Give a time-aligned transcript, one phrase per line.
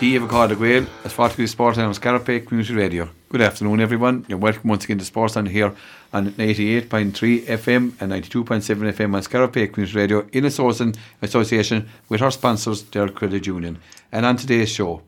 [0.00, 3.08] Díomh Cáda Gael, as Fatcu Sport on Scariff Community Radio.
[3.28, 4.26] Good afternoon, everyone.
[4.28, 5.72] You're welcome once again to Sportsline here
[6.12, 12.82] on 88.3 FM and 92.7 FM on Scariff Community Radio in association with our sponsors,
[12.82, 13.78] Derg Credit Union.
[14.10, 15.02] And on today's show,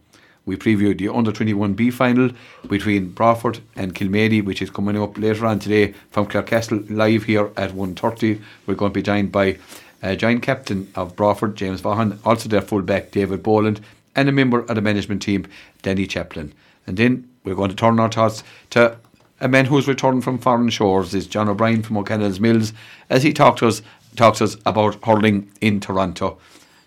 [0.45, 2.31] we previewed the under 21B final
[2.69, 7.51] between Broadford and Kilmaley, which is coming up later on today from Clarecastle live here
[7.57, 8.41] at 1.30.
[8.67, 9.59] We're going to be joined by
[10.03, 13.81] uh, joint captain of Broadford, James Vaughan, also their fullback, David Boland,
[14.17, 15.47] and a member of the management team,
[15.83, 16.53] Danny Chaplin.
[16.87, 18.99] And then we're going to turn our thoughts to
[19.41, 22.73] a man who's returned from foreign shores, is John O'Brien from O'Callaghan's Mills,
[23.11, 23.83] as he talks to us,
[24.17, 26.39] talks to us about hurling in Toronto.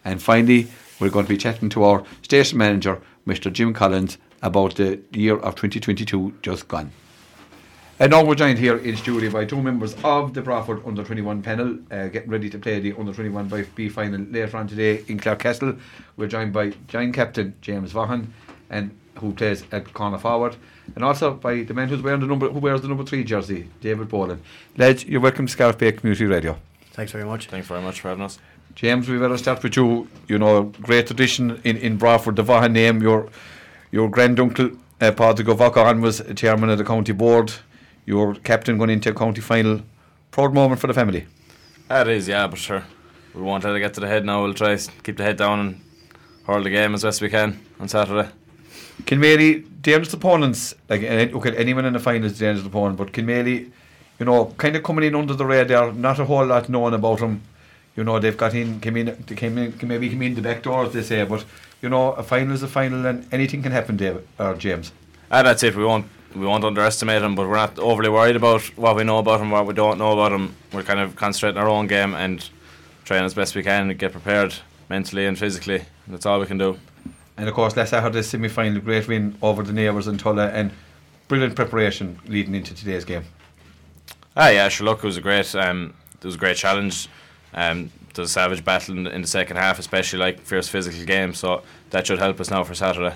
[0.03, 0.67] And finally,
[0.99, 3.53] we're going to be chatting to our station manager, Mr.
[3.53, 6.91] Jim Collins, about the year of 2022 just gone.
[8.02, 11.41] And now we're joined here in studio by two members of the Broadford Under 21
[11.41, 15.03] panel, uh, getting ready to play the Under 21 by B final later on today
[15.09, 15.77] in Clarecastle.
[16.16, 18.34] We're joined by joint captain James Vaughan,
[18.70, 20.55] and who plays at corner forward,
[20.95, 23.67] and also by the man who's wearing the number who wears the number three jersey,
[23.81, 24.42] David Boland.
[24.77, 26.58] Lads, you're welcome to Scariff Bay Community Radio.
[26.94, 27.47] Thanks very much.
[27.47, 28.39] Thanks very much for having us.
[28.75, 30.08] James, we better start with you.
[30.30, 33.02] You know, great tradition in, in Broadford, the Vaughan name.
[33.02, 33.27] Your
[33.92, 37.52] your granduncle, uh, Padraig Vaughan, was chairman of the county board
[38.09, 39.81] your captain going into a county final.
[40.31, 41.27] Proud moment for the family.
[41.88, 42.83] That is, yeah, but sure.
[43.35, 44.41] We won't let it get to the head now.
[44.41, 45.81] We'll try to keep the head down and
[46.45, 48.30] hurl the game as best we can on Saturday.
[49.03, 50.73] Kilmaley, dangerous opponents.
[50.89, 53.69] Like okay, anyone in the final is a dangerous opponent, but Kilmaley,
[54.17, 55.93] you know, kind of coming in under the radar.
[55.93, 57.43] Not a whole lot known about them.
[57.95, 60.63] You know, they've got in, came in, they came in, maybe came in the back
[60.63, 61.23] door, as they say.
[61.25, 61.45] But
[61.81, 64.91] you know, a final is a final, and anything can happen, Dave or James.
[65.30, 65.75] Ah, that's it.
[65.75, 69.17] We won't we won't underestimate him, but we're not overly worried about what we know
[69.17, 70.55] about him, what we don't know about him.
[70.71, 72.47] We're kind of concentrating our own game and
[73.05, 74.53] trying as best we can to get prepared
[74.89, 75.83] mentally and physically.
[76.08, 76.80] That's all we can do.
[77.38, 80.71] And of course, last Saturday semi final, great win over the neighbours in Tulla, and
[81.27, 83.23] brilliant preparation leading into today's game.
[84.36, 84.86] Ah, yeah, sure.
[84.86, 87.08] Look, it was a great, um, it was a great challenge.
[87.54, 91.33] Um, a savage battle in, in the second half, especially like fierce physical game.
[91.33, 93.15] So that should help us now for Saturday.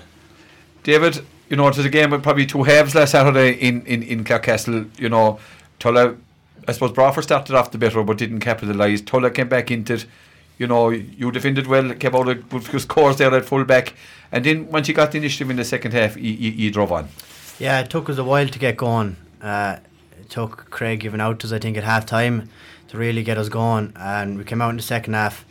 [0.82, 4.02] David, you know, it was a game with probably two halves last Saturday in, in,
[4.02, 4.90] in Clarecastle.
[4.98, 5.38] You know,
[5.78, 6.16] Tulla,
[6.66, 9.00] I suppose Broadford started off the better but didn't capitalise.
[9.00, 10.06] Tulla came back into it.
[10.58, 13.94] You know, you defended well, kept out of scores there at full back.
[14.32, 16.90] And then once you got the initiative in the second half, you, you, you drove
[16.90, 17.08] on.
[17.60, 19.16] Yeah, it took us a while to get going.
[19.40, 19.76] Uh,
[20.20, 22.48] it took Craig giving out to us, I think, at half time
[22.88, 23.92] to really get us going.
[23.94, 25.44] And we came out in the second half,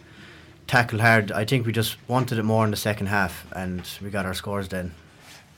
[0.68, 1.32] tackled hard.
[1.32, 4.34] I think we just wanted it more in the second half, and we got our
[4.34, 4.94] scores then.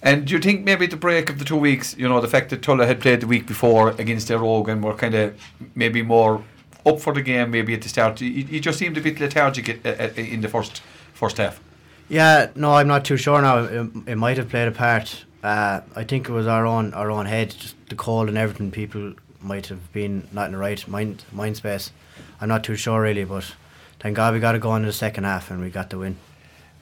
[0.02, 2.50] And do you think maybe the break of the two weeks, you know, the fact
[2.52, 5.40] that Tulla had played the week before against their Rogue and were kind of
[5.74, 6.44] maybe more
[6.86, 9.70] up for the game maybe at the start, you, you just seemed a bit lethargic
[9.70, 10.82] at, at, in the first
[11.14, 11.60] first half.
[12.08, 13.64] Yeah, no, I'm not too sure now.
[13.64, 15.26] It, it might have played a part.
[15.42, 18.72] Uh, I think it was our own our own head, just the cold and everything.
[18.72, 21.92] People might have been not in the right mind mind space.
[22.40, 23.56] I'm not too sure really, but
[24.00, 26.18] thank God we got to go in the second half and we got the win.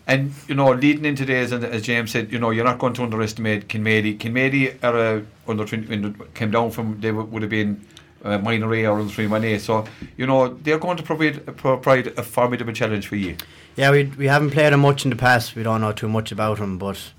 [0.06, 2.94] And you know, leading into days, and as James said, you know, you're not going
[2.94, 4.18] to underestimate Kilmaley.
[4.18, 7.86] Kilmaley are a under when came down from they would have been
[8.24, 9.58] uh, minor A or under three one A.
[9.59, 9.86] So
[10.18, 13.38] you know they're going to provide provide a formidable challenge for you.
[13.75, 15.56] Yeah, we we haven't played them much in the past.
[15.56, 17.13] We don't know too much about them, but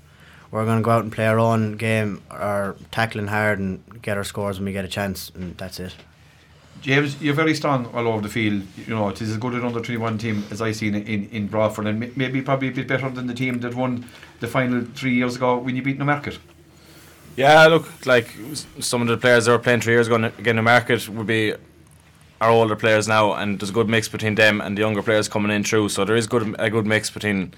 [0.51, 4.17] we're going to go out and play our own game, our tackling hard and get
[4.17, 5.95] our scores when we get a chance, and that's it.
[6.85, 8.61] James, you're very strong all over the field.
[8.77, 11.47] You know, it is as good an under 21 team as I've seen in, in
[11.47, 14.05] Broadford, and maybe probably a bit better than the team that won
[14.39, 16.37] the final three years ago when you beat Newmarket.
[17.35, 18.35] Yeah, look, like
[18.81, 21.55] some of the players that were playing three years ago again, Newmarket would be
[22.39, 25.27] our older players now, and there's a good mix between them and the younger players
[25.27, 25.89] coming in through.
[25.89, 27.51] So there is good a good mix between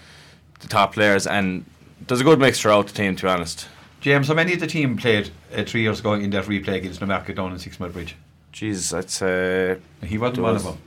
[0.61, 1.65] the top players, and
[2.07, 3.67] there's a good mix throughout the team, to be honest.
[3.99, 7.01] James, how many of the team played uh, three years ago in that replay against
[7.01, 8.15] Newmarket down in Six Mile Bridge?
[8.53, 10.77] Jeez, I'd say he wasn't one of them.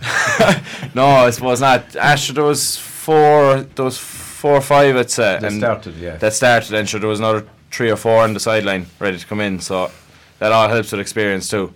[0.94, 1.96] no, I suppose not.
[1.96, 5.38] Asher, there was four, there was four or five, I'd say.
[5.40, 6.16] That and started, yeah.
[6.16, 9.26] That started, and sure, there was another three or four on the sideline ready to
[9.26, 9.60] come in.
[9.60, 9.90] So
[10.38, 11.74] that all helps with experience too.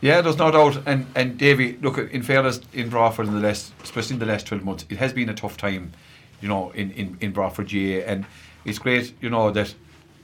[0.00, 0.82] Yeah, there's no doubt.
[0.86, 4.46] And and Davy, look, in fairness, in Broadford in the last, especially in the last
[4.46, 5.92] twelve months, it has been a tough time,
[6.40, 8.26] you know, in in in Broadford GA, and
[8.64, 9.74] it's great, you know, that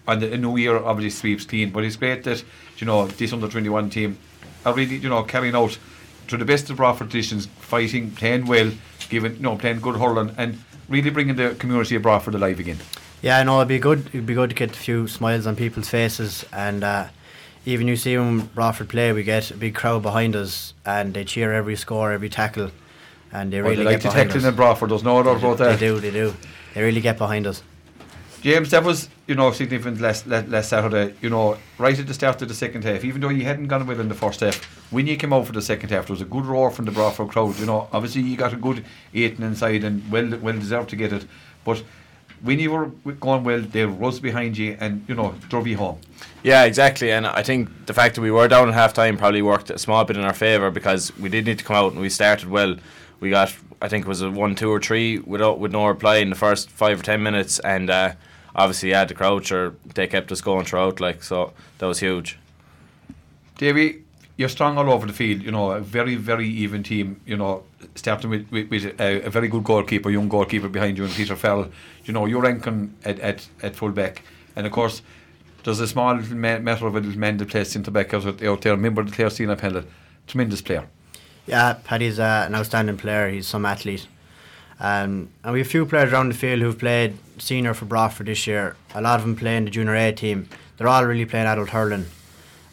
[0.06, 1.70] and the new year obviously sweeps clean.
[1.70, 2.44] But it's great that
[2.78, 4.18] you know this under twenty one team
[4.64, 5.78] are really you know carrying out
[6.28, 8.70] to the best of Broadford traditions, fighting, playing well,
[9.08, 10.58] giving you know playing good hurling, and
[10.88, 12.78] really bringing the community of Broadford alive again.
[13.20, 14.06] Yeah, I know it'd be good.
[14.08, 17.08] It'd be good to get a few smiles on people's faces, and uh,
[17.64, 21.24] even you see when Broadford play, we get a big crowd behind us, and they
[21.24, 22.70] cheer every score, every tackle,
[23.32, 24.90] and they really well, they like get to tackling in Broadford.
[24.90, 25.78] There's no doubt about that.
[25.78, 26.34] They do, they do.
[26.74, 27.62] They really get behind us.
[28.40, 31.14] James, that was you know significant less, last last Saturday.
[31.20, 33.86] You know, right at the start of the second half, even though you hadn't gone
[33.86, 34.56] well in the first half,
[34.90, 36.92] when you came out for the second half, there was a good roar from the
[36.92, 37.58] Broadford crowd.
[37.58, 38.84] You know, obviously you got a good
[39.14, 41.26] eighteen inside and well well deserved to get it,
[41.64, 41.82] but
[42.42, 42.86] when you were
[43.20, 45.98] going well, they rose behind you and you know drove you home.
[46.42, 47.12] Yeah, exactly.
[47.12, 49.78] And I think the fact that we were down at half time probably worked a
[49.78, 52.48] small bit in our favour because we did need to come out and we started
[52.48, 52.76] well.
[53.20, 56.16] We got, I think it was a one, two, or three without with no reply
[56.16, 58.14] in the first five or ten minutes, and uh,
[58.54, 61.00] obviously, yeah, the crouch or they kept us going throughout.
[61.00, 62.38] Like so, that was huge.
[63.58, 64.02] Davy,
[64.36, 65.42] you're strong all over the field.
[65.42, 67.20] You know, a very, very even team.
[67.26, 67.64] You know,
[67.94, 71.36] starting with, with, with a, a, very good goalkeeper, young goalkeeper behind you, and Peter
[71.36, 71.70] Fell.
[72.04, 74.22] You know, you're ranking at, at, at full back,
[74.56, 75.02] and of course,
[75.64, 78.60] there's a small little matter of a little man that plays centre back out, out
[78.62, 78.72] there.
[78.72, 79.84] Remember the Clare Sina Pendle,
[80.26, 80.88] tremendous player.
[81.46, 83.28] Yeah, Paddy's uh, an outstanding player.
[83.28, 84.06] He's some athlete.
[84.82, 88.26] Um, and we have a few players around the field who've played senior for Broadford
[88.26, 88.74] this year.
[88.96, 90.48] A lot of them play in the junior A team.
[90.76, 92.06] They're all really playing adult hurling.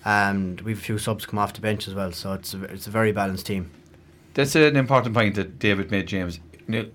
[0.04, 2.12] And we've a few subs come off the bench as well.
[2.12, 3.70] So it's a, it's a very balanced team.
[4.34, 6.40] That's an important point that David made, James.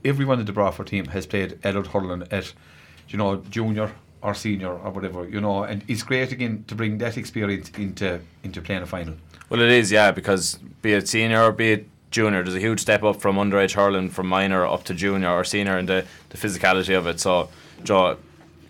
[0.04, 2.52] Everyone in the Broadford team has played adult hurling at,
[3.08, 6.98] you know, junior or senior or whatever, you know, and it's great again to bring
[6.98, 9.14] that experience into into playing a final.
[9.50, 12.80] Well, it is, yeah, because be it senior or be it junior, there's a huge
[12.80, 16.38] step up from underage hurling from minor up to junior or senior and the, the
[16.38, 17.20] physicality of it.
[17.20, 17.50] So,
[17.82, 18.16] Joe,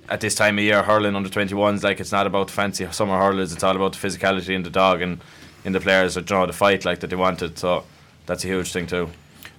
[0.08, 3.52] at this time of year, hurling under 21s, like it's not about fancy summer hurlers,
[3.52, 5.20] it's all about the physicality in the dog and
[5.64, 7.58] in the players that draw the fight like that they wanted.
[7.58, 7.84] So,
[8.26, 9.10] that's a huge thing too.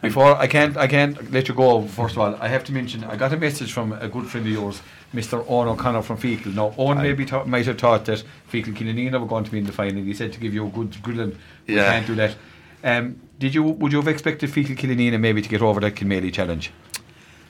[0.02, 1.82] Before I can't, I can't let you go.
[1.84, 4.46] First of all, I have to mention I got a message from a good friend
[4.46, 4.82] of yours,
[5.14, 5.44] Mr.
[5.48, 6.54] Owen O'Connor from Feakle.
[6.54, 9.66] Now, Owen maybe th- might have thought that Feakle Killanena were going to be in
[9.66, 10.04] the final.
[10.04, 11.38] He said to give you a good grilling.
[11.66, 11.76] Yeah.
[11.76, 12.36] We can't do that.
[12.86, 13.64] Um, did you?
[13.64, 16.72] Would you have expected Feakle Killanena maybe to get over that Kilmaley challenge?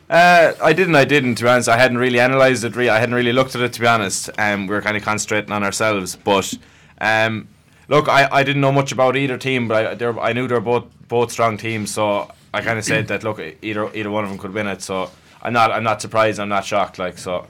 [0.10, 0.96] Uh, I didn't.
[0.96, 1.36] I didn't.
[1.36, 2.76] To be honest, I hadn't really analysed it.
[2.76, 3.74] Re- I hadn't really looked at it.
[3.74, 6.16] To be honest, um, we were kind of concentrating on ourselves.
[6.16, 6.58] But
[7.02, 7.50] um,
[7.90, 10.62] look, I, I didn't know much about either team, but I, I knew they were
[10.62, 11.94] both both strong teams.
[11.94, 14.82] So I kind of said that look, either either one of them could win it.
[14.82, 15.12] So
[15.42, 16.40] I'm not I'm not surprised.
[16.40, 16.98] I'm not shocked.
[16.98, 17.46] Like so,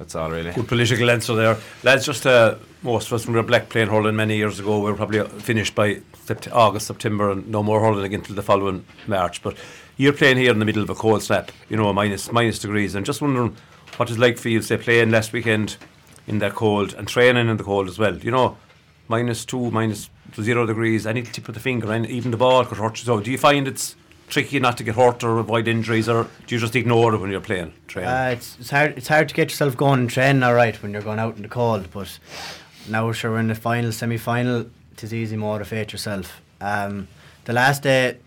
[0.00, 0.50] that's all really.
[0.52, 2.06] Good political answer there, lads.
[2.06, 4.90] Just uh, most of us when we were black playing hurling many years ago, we
[4.90, 8.86] were probably finished by sept- August, September, and no more hurling again until the following
[9.06, 9.42] March.
[9.42, 9.58] But
[9.98, 12.94] you're playing here in the middle of a cold snap, you know, minus minus degrees,
[12.94, 13.54] and just wondering
[13.98, 15.76] what it's like for you, to say, playing last weekend
[16.26, 18.16] in that cold and training in the cold as well.
[18.16, 18.56] You know,
[19.06, 20.08] minus two, minus
[20.40, 23.04] zero degrees, any tip of the finger, and even the ball could hurt you.
[23.04, 23.96] So, do you find it's
[24.30, 27.30] tricky not to get hurt or avoid injuries, or do you just ignore it when
[27.30, 27.72] you're playing?
[27.86, 28.10] Training?
[28.10, 28.96] Uh, it's, it's hard.
[28.96, 31.42] It's hard to get yourself going and training all right when you're going out in
[31.42, 31.90] the cold.
[31.90, 32.18] But
[32.88, 34.66] now sure we're in the final, semi-final.
[34.92, 36.40] It is easy to motivate yourself.
[36.60, 37.08] Um,
[37.44, 38.18] the last day,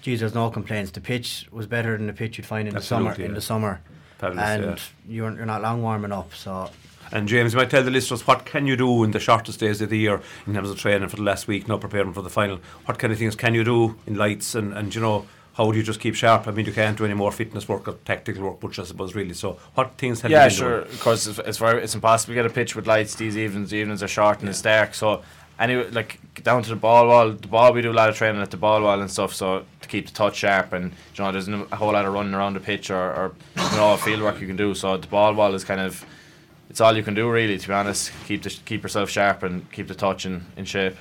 [0.00, 0.90] geez, there's no complaints.
[0.90, 3.22] The pitch was better than the pitch you'd find in Absolutely, the summer.
[3.22, 3.28] Yeah.
[3.28, 3.80] In the summer,
[4.18, 4.76] Fabulous, and yeah.
[5.08, 6.70] you're you're not long warming up, so
[7.12, 9.82] and James, you might tell the listeners what can you do in the shortest days
[9.82, 12.30] of the year in terms of training for the last week, now preparing for the
[12.30, 12.58] final.
[12.86, 15.76] What kind of things can you do in lights and, and you know how do
[15.76, 16.48] you just keep sharp?
[16.48, 19.14] I mean, you can't do any more fitness work or tactical work, which I suppose
[19.14, 19.34] really.
[19.34, 22.46] So, what things have yeah, you been sure, because it's, it's, it's impossible to get
[22.46, 23.70] a pitch with lights these evenings.
[23.70, 24.50] The evenings are short and yeah.
[24.50, 24.94] it's dark.
[24.94, 25.22] So,
[25.58, 28.40] anyway, like down to the ball wall, the ball we do a lot of training
[28.40, 29.34] at the ball wall and stuff.
[29.34, 32.34] So to keep the touch sharp and you know, there's a whole lot of running
[32.34, 34.74] around the pitch or, or you know, field work you can do.
[34.74, 36.04] So the ball wall is kind of
[36.68, 37.58] it's all you can do really.
[37.58, 40.96] To be honest, keep the, keep yourself sharp and keep the touch in, in shape.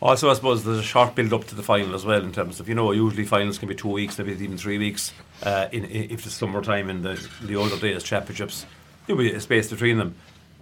[0.00, 2.60] Also, I suppose there's a short build up to the final as well in terms
[2.60, 5.12] of you know usually finals can be two weeks, maybe even three weeks.
[5.42, 8.64] Uh, in, in if it's summertime in the the older days championships,
[9.06, 10.14] there'll be a space between them.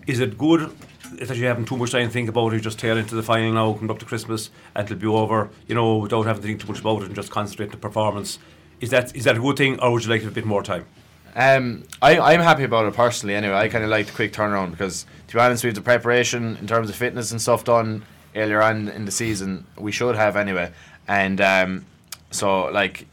[0.07, 0.75] Is it good
[1.19, 2.57] that you haven't too much time to think about it?
[2.57, 5.51] You just tail into the final now, come up to Christmas, and it'll be over.
[5.67, 7.77] You know, without having to think too much about it and just concentrate on the
[7.77, 8.39] performance.
[8.81, 10.87] Is that is that a good thing, or would you like a bit more time?
[11.35, 13.35] Um, I, I'm happy about it personally.
[13.35, 15.83] Anyway, I kind of like the quick turnaround because, to be honest, we have the
[15.83, 18.03] preparation in terms of fitness and stuff done
[18.37, 19.67] earlier on in the season.
[19.77, 20.73] We should have anyway,
[21.09, 21.87] and um,
[22.31, 23.07] so like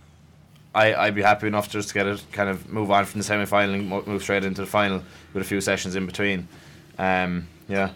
[0.75, 3.23] I I'd be happy enough just to get it kind of move on from the
[3.23, 5.01] semi final and move straight into the final
[5.33, 6.47] with a few sessions in between.
[6.97, 7.91] Um, yeah.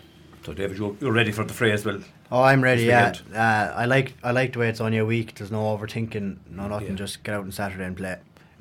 [0.45, 1.99] So David, you're, you're ready for the fray as well.
[2.31, 2.83] Oh, I'm ready.
[2.83, 5.35] Yeah, uh, I like I like the way it's only a week.
[5.35, 6.89] There's no overthinking, no nothing.
[6.89, 6.95] Yeah.
[6.95, 8.17] Just get out on Saturday and play.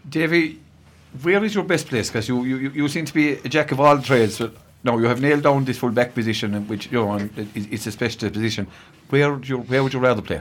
[0.08, 0.60] Davy,
[1.22, 2.08] where is your best place?
[2.08, 4.36] Because you, you you seem to be a jack of all trades.
[4.36, 4.52] So
[4.86, 8.32] no, you have nailed down this full back position, which you know it's a specialist
[8.32, 8.68] position.
[9.10, 10.40] Where would you where would you rather play?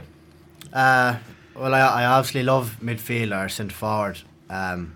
[0.72, 1.16] Uh,
[1.54, 4.94] well, I, I obviously love midfield or centre forward, um,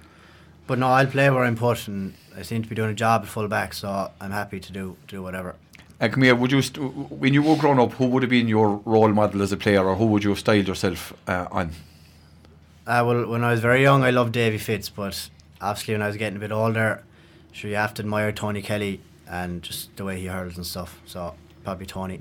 [0.66, 3.22] but no, I'll play where I'm put, and I seem to be doing a job
[3.22, 5.56] at full back, so I'm happy to do do whatever.
[5.98, 8.48] And come here, would you st- when you were growing up, who would have been
[8.48, 11.72] your role model as a player, or who would you have styled yourself uh, on?
[12.86, 15.28] Uh, well, when I was very young, I loved Davy Fitz, but
[15.60, 17.02] obviously when I was getting a bit older,
[17.52, 21.00] sure you have to admire Tony Kelly and just the way he hurls and stuff.
[21.06, 21.34] So
[21.64, 22.20] probably Tony.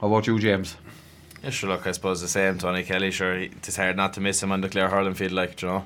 [0.00, 0.76] How about you, James?
[1.42, 1.70] Yeah, sure.
[1.70, 2.58] Look, I suppose the same.
[2.58, 3.10] Tony Kelly.
[3.10, 5.68] Sure, he, it's hard not to miss him on the Clare hurling field, like you
[5.68, 5.84] know.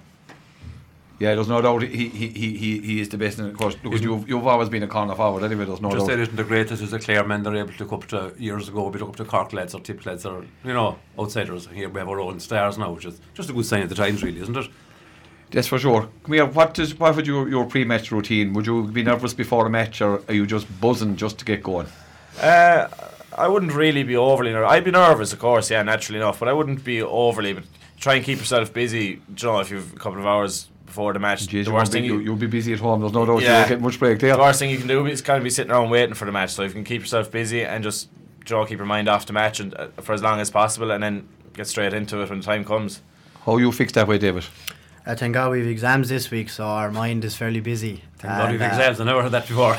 [1.18, 3.38] Yeah, there's no doubt he he, he, he, he is the best.
[3.38, 6.06] And of course, because you've, you've always been a corner forward anyway, there's no Just
[6.06, 6.14] doubt.
[6.14, 8.68] say isn't the greatest as a Clare men they're able to look up to years
[8.68, 11.68] ago, we look up to Cork lads or Tip lads or you know, outsiders.
[11.68, 13.94] Here we have our own stars now, which is just a good sign of the
[13.94, 14.68] times really, isn't it?
[15.50, 16.08] That's for sure.
[16.24, 18.52] Come here, what, is, what would your, your pre-match routine?
[18.54, 21.62] Would you be nervous before a match or are you just buzzing just to get
[21.62, 21.86] going?
[22.40, 22.88] Uh,
[23.36, 24.70] I wouldn't really be overly nervous.
[24.70, 27.52] I'd be nervous, of course, yeah, naturally enough, but I wouldn't be overly.
[27.52, 27.64] But
[27.98, 29.20] try and keep yourself busy.
[29.36, 32.04] You know, if you've a couple of hours before the match, Jeez, the worst thing
[32.04, 33.00] you, you'll be busy at home.
[33.00, 33.60] There's no doubt Yeah.
[33.60, 34.34] you'll get much break there.
[34.34, 36.32] the worst thing you can do is kind of be sitting around waiting for the
[36.32, 36.50] match.
[36.50, 38.08] So if you can keep yourself busy and just
[38.48, 40.90] you know, keep your mind off the match and uh, for as long as possible,
[40.92, 43.00] and then get straight into it when the time comes.
[43.44, 44.44] How you fix that way, David?
[45.06, 48.02] Uh, thank God we've exams this week, so our mind is fairly busy.
[48.18, 49.76] Thank God we've uh, exams, I never heard that before.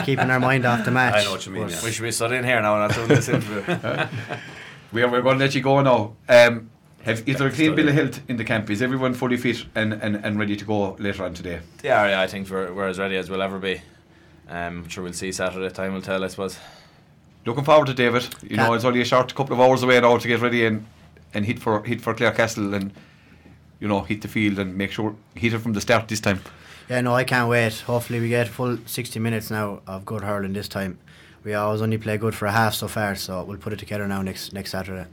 [0.04, 1.14] keeping our mind off the match.
[1.14, 1.82] I know what you mean, yeah.
[1.82, 3.62] We should be studying here now, and not doing this interview.
[4.92, 6.14] We're, we're going to let you go now.
[6.28, 6.70] Um,
[7.02, 8.70] have, is there a clean bill of health in the camp?
[8.70, 11.60] Is everyone fully fit and, and, and ready to go later on today?
[11.82, 13.80] yeah, yeah, I think we're, we're as ready as we'll ever be.
[14.48, 15.72] Um, I'm sure we'll see Saturday.
[15.74, 16.58] Time will tell, I suppose.
[17.44, 18.28] Looking forward to David.
[18.42, 20.86] You know, it's only a short couple of hours away now to get ready and,
[21.34, 22.92] and hit for hit for Clarecastle and
[23.80, 26.40] you know hit the field and make sure hit it from the start this time.
[26.88, 27.80] Yeah, no, I can't wait.
[27.80, 30.98] Hopefully, we get full 60 minutes now of good hurling this time.
[31.42, 34.06] We always only play good for a half so far, so we'll put it together
[34.06, 35.06] now next next Saturday.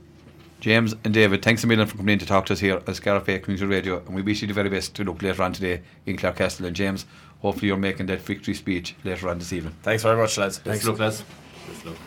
[0.59, 2.95] James and David, thanks a million for coming in to talk to us here at
[2.95, 5.81] Scariff Community Radio, and we wish you the very best to look later on today
[6.05, 6.65] in Clarecastle.
[6.65, 7.05] And James,
[7.41, 9.75] hopefully you're making that victory speech later on this evening.
[9.83, 10.61] Thanks very much, lads.
[10.65, 11.23] Let's look, lads.
[11.67, 11.97] Let's look.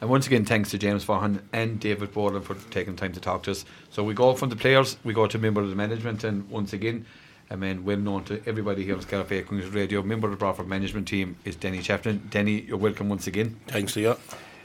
[0.00, 3.42] And once again, thanks to James Vaughan and David Boland for taking time to talk
[3.44, 3.64] to us.
[3.90, 6.72] So we go from the players, we go to member of the management, and once
[6.72, 7.04] again,
[7.50, 10.68] I mean, well known to everybody here on Scariff Community Radio, member of the Broadford
[10.68, 12.28] management team is Denny Chaplin.
[12.30, 13.58] Denny, you're welcome once again.
[13.66, 14.16] Thanks to you.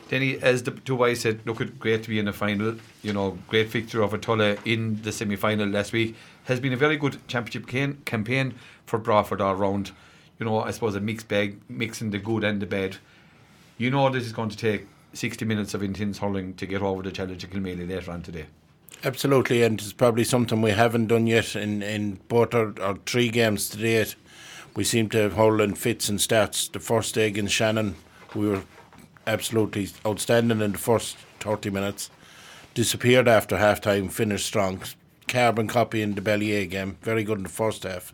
[0.10, 2.76] Denny, as the two boys said, look, it great to be in the final.
[3.02, 6.16] You know, great victory over Tulla in the semi final last week.
[6.44, 8.54] Has been a very good championship can- campaign
[8.86, 9.92] for Broadford all round.
[10.38, 12.98] You know, I suppose a mixed bag, mixing the good and the bad.
[13.78, 17.04] You know, this is going to take 60 minutes of intense hurling to get over
[17.04, 18.46] the challenge of Kilmaley later on today.
[19.04, 23.30] Absolutely, and it's probably something we haven't done yet in, in both our, our three
[23.30, 24.16] games to date.
[24.76, 26.68] We seem to have hurled in fits and starts.
[26.68, 27.96] The first day against Shannon,
[28.34, 28.64] we were
[29.28, 32.10] absolutely outstanding in the first 30 minutes.
[32.74, 34.82] Disappeared after half time, finished strong.
[35.28, 38.14] Carbon copy in the Ballyea game, very good in the first half.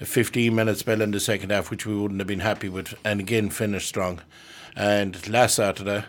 [0.00, 2.94] A 15 minute spell in the second half, which we wouldn't have been happy with,
[3.04, 4.20] and again finished strong.
[4.76, 6.04] And last Saturday,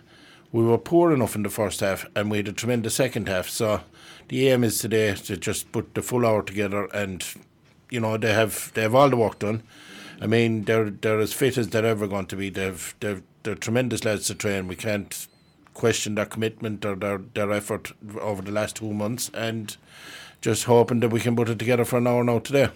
[0.51, 3.49] we were poor enough in the first half, and we had a tremendous second half.
[3.49, 3.81] So
[4.27, 7.23] the aim is today to just put the full hour together, and
[7.89, 9.63] you know they have they have all the work done.
[10.21, 12.49] I mean they're they're as fit as they're ever going to be.
[12.49, 14.67] They've they've they're tremendous lads to train.
[14.67, 15.27] We can't
[15.73, 19.75] question their commitment or their their effort over the last two months, and
[20.41, 22.69] just hoping that we can put it together for an hour now today.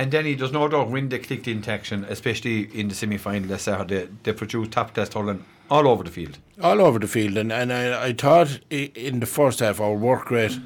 [0.00, 3.50] And Denny, there's no doubt when they clicked into action, especially in the semi final
[3.50, 6.38] last Saturday, they produced top class hurling all over the field.
[6.62, 10.30] all over the field, and, and I, I thought in the first half our work
[10.30, 10.58] rate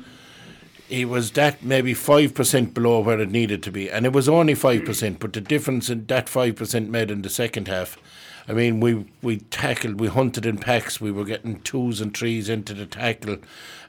[0.89, 4.29] it was that maybe five percent below where it needed to be, and it was
[4.29, 5.19] only five percent.
[5.19, 7.99] But the difference in that five percent made in the second half,
[8.47, 12.49] I mean, we we tackled, we hunted in packs, we were getting twos and threes
[12.49, 13.39] into the tackle,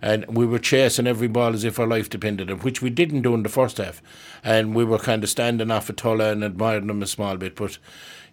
[0.01, 3.23] and we were chasing every ball as if our life depended on, which we didn't
[3.23, 4.01] do in the first half,
[4.43, 7.55] and we were kind of standing off at Tulla and admiring them a small bit,
[7.55, 7.77] but.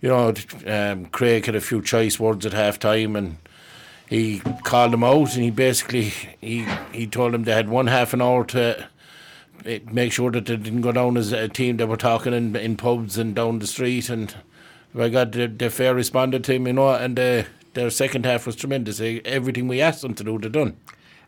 [0.00, 0.34] You know,
[0.66, 3.36] um, Craig had a few choice words at half time and
[4.12, 8.12] he called them out and he basically he he told them they had one half
[8.12, 8.88] an hour to
[9.64, 11.78] eh, make sure that they didn't go down as a team.
[11.78, 14.34] That were talking in, in pubs and down the street and
[14.98, 17.44] I got the, the fair responded to him you know and uh,
[17.74, 20.76] their second half was tremendous everything we asked them to do they done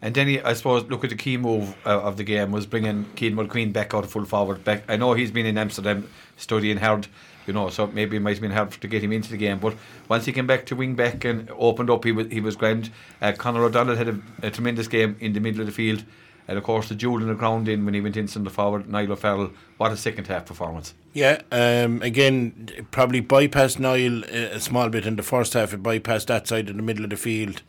[0.04, 3.06] And Denny, I suppose, look at the key move uh, of the game was bringing
[3.16, 4.62] Keane Mulqueen back out full forward.
[4.62, 6.06] Back, I know he's been in Amsterdam
[6.36, 7.06] studying hard,
[7.46, 9.58] you know, so maybe it might have been hard to get him into the game.
[9.60, 9.74] But
[10.08, 12.90] once he came back to wing back and opened up, he was he was grand.
[13.22, 16.04] Uh, Conor O'Donnell had a, a tremendous game in the middle of the field,
[16.46, 18.88] and of course the jewel in the ground in when he went in centre forward.
[18.88, 20.94] Niall O'Farrell, what a second half performance.
[21.12, 25.72] Yeah, um, again, probably bypassed Niall a a small bit in the first half.
[25.72, 27.62] It bypassed that side in the middle of the field.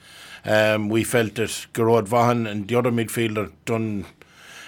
[0.43, 4.05] Um, we felt that Gerard Vaughan and the other midfielder done.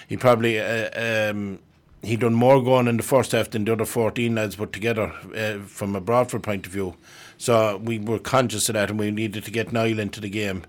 [0.08, 1.58] He probably uh, um,
[2.02, 5.12] he done more going in the first half than the other fourteen lads put together
[5.36, 6.94] uh, from a Broadford point of view.
[7.36, 10.64] So we were conscious of that, and we needed to get Niall into the game.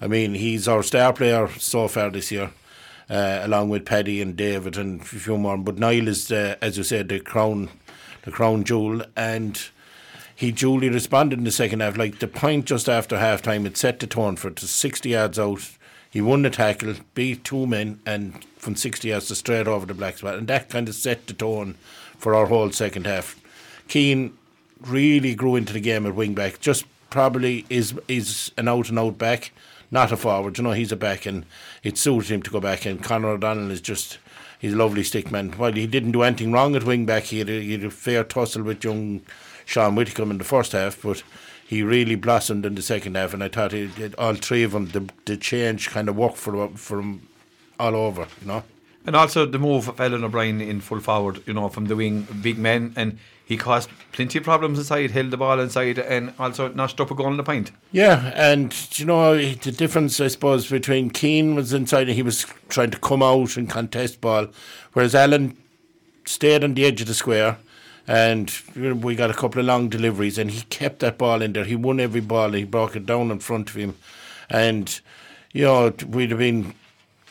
[0.00, 2.50] I mean, he's our star player so far this year
[3.12, 5.58] uh, along with Paddy and David and a few more.
[5.58, 7.68] But Niall is, uh, as you said, the crown
[8.22, 9.60] the crown jewel, and
[10.34, 11.96] he duly responded in the second half.
[11.96, 15.08] Like the point just after half time, it set the tone for it to 60
[15.08, 15.76] yards out.
[16.10, 19.94] He won the tackle, beat two men, and from 60 yards to straight over the
[19.94, 20.36] black spot.
[20.36, 21.74] And that kind of set the tone
[22.16, 23.40] for our whole second half.
[23.88, 24.36] Keane
[24.80, 26.60] really grew into the game at wing back.
[26.60, 29.52] Just probably is is an out and out back,
[29.92, 30.58] not a forward.
[30.58, 31.44] You know, he's a back, and
[31.84, 32.86] it suited him to go back.
[32.86, 34.18] And Conor O'Donnell is just
[34.58, 35.52] he's a lovely stick man.
[35.52, 37.90] While he didn't do anything wrong at wing back, he had a, he had a
[37.90, 39.20] fair tussle with young
[39.66, 41.22] Sean Whitcomb in the first half, but
[41.66, 43.34] he really blossomed in the second half.
[43.34, 46.68] And I thought he, all three of them, the, the change kind of worked for
[46.70, 47.28] for him
[47.78, 48.26] all over.
[48.40, 48.64] You know.
[49.04, 52.26] And also the move of Alan O'Brien in full forward, you know, from the wing,
[52.40, 53.18] big men, and
[53.52, 57.14] he caused plenty of problems inside, held the ball inside, and also notched up a
[57.14, 57.70] goal in the point.
[57.92, 62.46] Yeah, and you know the difference, I suppose, between Keane was inside and he was
[62.68, 64.48] trying to come out and contest ball,
[64.94, 65.56] whereas Alan
[66.24, 67.58] stayed on the edge of the square.
[68.08, 71.64] And we got a couple of long deliveries, and he kept that ball in there.
[71.64, 72.50] He won every ball.
[72.50, 73.94] He brought it down in front of him,
[74.50, 75.00] and
[75.52, 76.74] you know we'd have been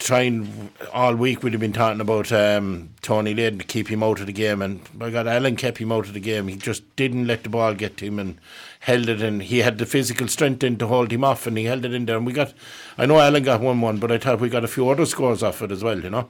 [0.02, 4.20] trying all week we'd have been talking about um, Tony Lydon to keep him out
[4.20, 6.84] of the game and by God Alan kept him out of the game he just
[6.96, 8.38] didn't let the ball get to him and
[8.80, 11.66] held it and he had the physical strength in to hold him off and he
[11.66, 12.54] held it in there and we got
[12.98, 15.62] I know Alan got 1-1 but I thought we got a few other scores off
[15.62, 16.30] it as well you know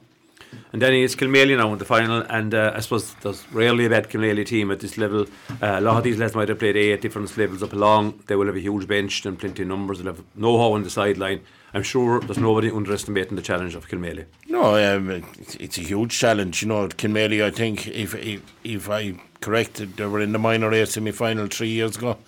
[0.72, 3.90] and then it's Kilmaley now in the final, and uh, I suppose there's rarely a
[3.90, 5.22] bad Kilmaley team at this level.
[5.62, 8.22] Uh, a lot of these lads might have played eight different levels up along.
[8.26, 9.98] They will have a huge bench and plenty of numbers.
[9.98, 11.40] They'll have know-how on the sideline.
[11.74, 14.26] I'm sure there's nobody underestimating the challenge of Kilmaley.
[14.46, 15.24] No, um,
[15.58, 16.62] it's, a huge challenge.
[16.62, 20.70] You know, Kilmaley, I think, if, if, if I corrected, they were in the minor
[20.70, 22.18] A semi final three years ago.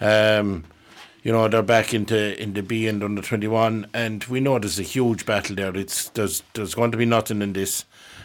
[0.00, 0.64] Um,
[1.22, 4.78] you know they're back into into B and under twenty one, and we know there's
[4.78, 5.76] a huge battle there.
[5.76, 7.84] It's there's there's going to be nothing in this.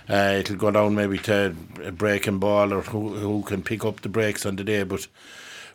[0.10, 4.02] Uh, it'll go down maybe to a breaking ball or who who can pick up
[4.02, 5.08] the breaks on the day, but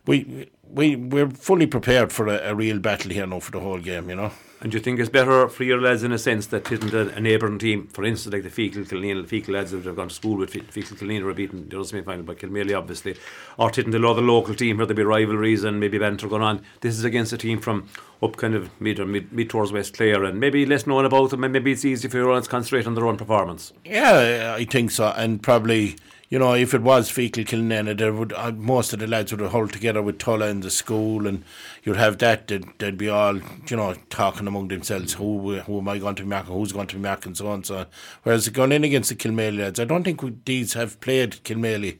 [0.07, 3.79] we we we're fully prepared for a, a real battle here now for the whole
[3.79, 4.09] game.
[4.09, 4.31] You know.
[4.61, 7.15] And do you think it's better for your lads in a sense that isn't a,
[7.15, 10.09] a neighbouring team, for instance, like the Feakle Killanena, the Feakle lads that have gone
[10.09, 13.15] to school with Feakle Killanena were beaten the semi final by Kilmaley, obviously,
[13.57, 16.61] or didn't the other local team where there be rivalries and maybe banter going on.
[16.81, 17.87] This is against a team from
[18.21, 21.29] up kind of mid or mid, mid towards West Clare and maybe less known about
[21.29, 23.71] them and maybe it's easy for your own to concentrate on their own performance.
[23.85, 25.13] Yeah, I think so.
[25.15, 25.95] And probably
[26.29, 29.41] you know, if it was Feakle Killanena, there would uh, most of the lads would
[29.49, 31.43] hold together with Tulla in the school, and
[31.83, 32.47] you'd have that.
[32.47, 33.37] They'd, they'd be all,
[33.67, 35.13] you know, talking among themselves.
[35.13, 36.53] Who who am I going to be marking?
[36.53, 37.33] Who's going to be marking?
[37.35, 37.85] So on, and so on.
[38.23, 41.97] Whereas going in against the Kilmaley lads, I don't think we, these have played Kilmaley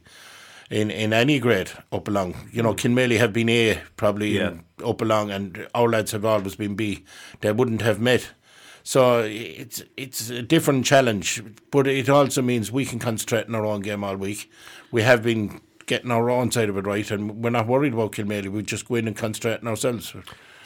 [0.69, 2.35] in, in any grade up along.
[2.51, 4.53] You know, Kilmaley have been A probably Yeah.
[4.85, 7.03] up along, and our lads have always been B.
[7.41, 8.29] They wouldn't have met.
[8.89, 13.63] So it's it's a different challenge, but it also means we can concentrate on our
[13.63, 14.49] own game all week.
[14.89, 18.13] We have been getting our own side of it right, and we're not worried about
[18.13, 18.49] Kilmaley.
[18.49, 20.15] We just go in and concentrate on ourselves.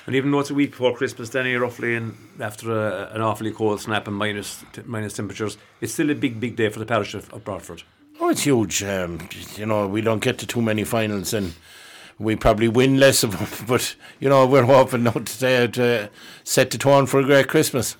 [0.06, 3.52] And even though it's a week before Christmas, Danny, roughly, and after a, an awfully
[3.52, 6.86] cold snap and minus, t- minus temperatures, it's still a big, big day for the
[6.86, 7.84] parish of, of Broadford.
[8.22, 8.84] Oh, it's huge.
[8.84, 11.56] Um, you know, we don't get to too many finals, and
[12.20, 13.50] we probably win less of them.
[13.68, 16.10] But you know, we're hoping not to, to
[16.46, 17.98] set the tone for a great Christmas.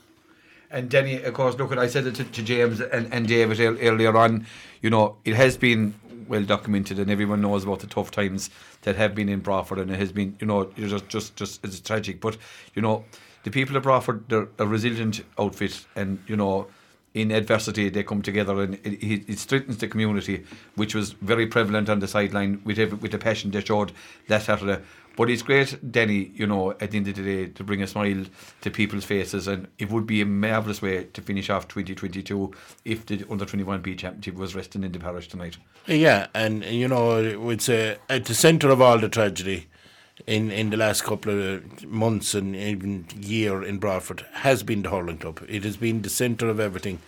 [0.74, 4.18] And Denny, of course, look, I said it to, to James and, and David earlier
[4.18, 4.48] on.
[4.82, 5.94] You know, it has been
[6.28, 8.50] well documented, and everyone knows about the tough times
[8.82, 11.80] that have been in Broadford, and it has been, you know, just, just, just it's
[11.80, 12.20] tragic.
[12.20, 12.38] But
[12.74, 13.06] you know,
[13.44, 16.66] the people of Broadford, they're a resilient outfit, and you know,
[17.14, 21.46] in adversity they come together, and it, it, it strengthens the community, which was very
[21.46, 23.92] prevalent on the sideline with every, with the passion they showed
[24.28, 24.82] that Saturday.
[25.16, 27.88] But it's great, Denny, you know, at the end of the day, to bring a
[27.88, 28.26] smile
[28.62, 29.48] to people's faces.
[29.48, 32.52] And it would be a marvellous way to finish off 2022
[32.84, 35.58] if the Under 21B Championship was resting in the parish tonight.
[35.86, 39.68] Yeah, and you know, it's uh, at the centre of all the tragedy
[40.28, 44.90] in, in the last couple of months and even year in Broadford has been the
[44.90, 45.44] hurling club.
[45.48, 47.00] It has been the centre of everything.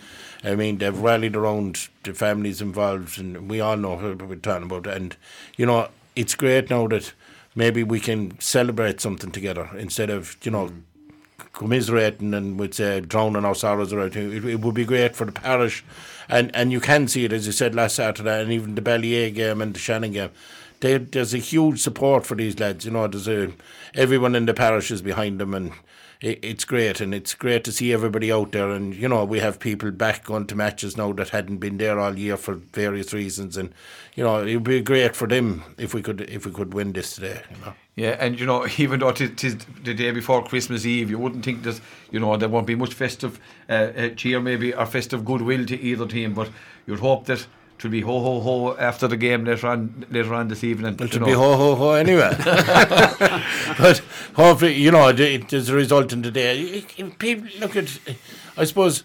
[0.43, 4.65] I mean, they've rallied around the families involved, and we all know what we're talking
[4.65, 4.85] about.
[4.85, 5.15] And
[5.57, 7.13] you know, it's great now that
[7.55, 10.71] maybe we can celebrate something together instead of you know
[11.53, 14.31] commiserating and with uh, drowning our sorrows or anything.
[14.31, 15.83] It, it would be great for the parish,
[16.29, 19.33] and and you can see it as you said last Saturday, and even the Ballyea
[19.33, 20.31] game and the Shannon game.
[20.81, 22.85] They, there's a huge support for these lads.
[22.85, 23.53] You know, there's a
[23.93, 25.71] everyone in the parish is behind them, and
[26.21, 27.01] it's great.
[27.01, 28.69] And it's great to see everybody out there.
[28.69, 31.99] And you know, we have people back going to matches now that hadn't been there
[31.99, 33.57] all year for various reasons.
[33.57, 33.73] And
[34.15, 36.93] you know, it would be great for them if we could if we could win
[36.93, 37.41] this today.
[37.51, 37.73] You know.
[37.95, 41.45] Yeah, and you know, even though it is the day before Christmas Eve, you wouldn't
[41.45, 41.79] think that
[42.11, 45.79] you know there won't be much festive uh, uh, cheer, maybe or festive goodwill to
[45.79, 46.33] either team.
[46.33, 46.49] But
[46.85, 47.45] you'd hope that
[47.77, 50.95] it will be ho ho ho after the game later on later on this evening.
[50.99, 52.33] It you will be ho ho ho anyway.
[53.77, 54.01] but
[54.35, 56.59] hopefully, you know, it- is a result in the day.
[56.61, 57.99] It- it- People look at,
[58.57, 59.03] I suppose,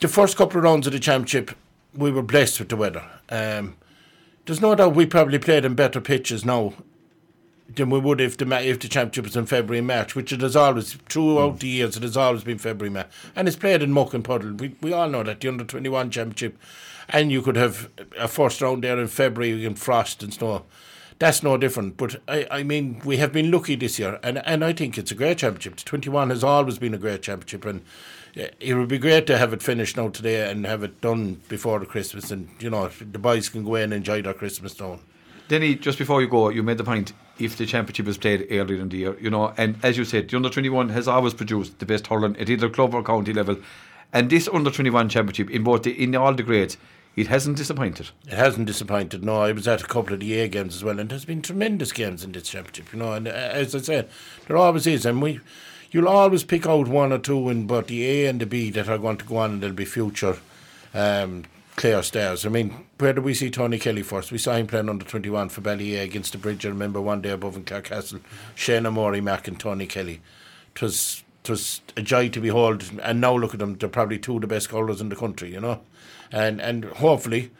[0.00, 1.52] the first couple of rounds of the championship,
[1.94, 3.04] we were blessed with the weather.
[3.28, 3.76] Um,
[4.46, 6.74] there's no doubt we probably played in better pitches now
[7.76, 10.40] than we would if the if the championship was in February and March, which it
[10.40, 11.96] has always throughout the years.
[11.96, 14.52] It has always been February March, and it's played in muck and puddle.
[14.52, 16.58] We we all know that the under twenty one championship,
[17.08, 20.64] and you could have a first round there in February in frost and snow.
[21.18, 21.96] That's no different.
[21.96, 25.12] But I, I mean, we have been lucky this year, and, and I think it's
[25.12, 25.76] a great championship.
[25.76, 27.82] The 21 has always been a great championship, and
[28.36, 31.40] uh, it would be great to have it finished now today and have it done
[31.48, 34.78] before the Christmas, and you know the boys can go in and enjoy their Christmas
[34.80, 34.98] now.
[35.46, 38.80] Denny, just before you go, you made the point if the championship was played earlier
[38.80, 41.78] in the year, you know, and as you said, the under 21 has always produced
[41.78, 43.56] the best hurling at either club or county level.
[44.12, 46.76] And this under 21 championship, in both the, in all the grades,
[47.16, 48.10] it hasn't disappointed.
[48.26, 49.24] It hasn't disappointed.
[49.24, 51.42] No, I was at a couple of the A games as well, and there's been
[51.42, 52.92] tremendous games in this championship.
[52.92, 54.08] You know, and uh, as I said,
[54.46, 55.40] there always is, and we,
[55.90, 58.88] you'll always pick out one or two in both the A and the B that
[58.88, 60.38] are going to go on, and they'll be future
[60.92, 61.44] um,
[61.76, 62.46] clear stairs.
[62.46, 64.32] I mean, where did we see Tony Kelly first?
[64.32, 66.64] We saw him playing under twenty one for Ballyea against the Bridge.
[66.64, 68.20] I remember one day above in Clarecastle,
[68.54, 70.20] Shane O'Morey, Mac, and Tony Kelly.
[70.74, 71.22] It was
[71.96, 73.76] a joy to behold, and now look at them.
[73.76, 75.52] They're probably two of the best colours in the country.
[75.52, 75.80] You know,
[76.32, 77.50] and and hopefully.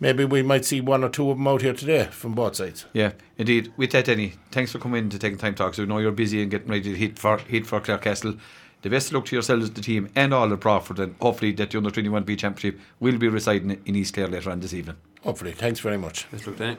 [0.00, 2.86] Maybe we might see one or two of them out here today from both sides.
[2.92, 3.72] Yeah, indeed.
[3.76, 5.74] With that, Denny, thanks for coming in to taking time to talk.
[5.74, 8.40] So we know you're busy and getting ready to hit for hit for Clarecastle.
[8.82, 11.70] The best of luck to yourselves, the team, and all of Broadford, and hopefully that
[11.70, 14.96] the under 21 B Championship will be residing in East Clare later on this evening.
[15.22, 15.52] Hopefully.
[15.52, 16.26] Thanks very much.
[16.32, 16.76] Let's look Danny.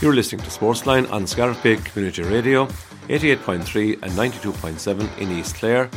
[0.00, 2.64] You're listening to Sportsline on Scariff Bay Community Radio,
[3.08, 5.90] 88.3 and 92.7 in East Clare,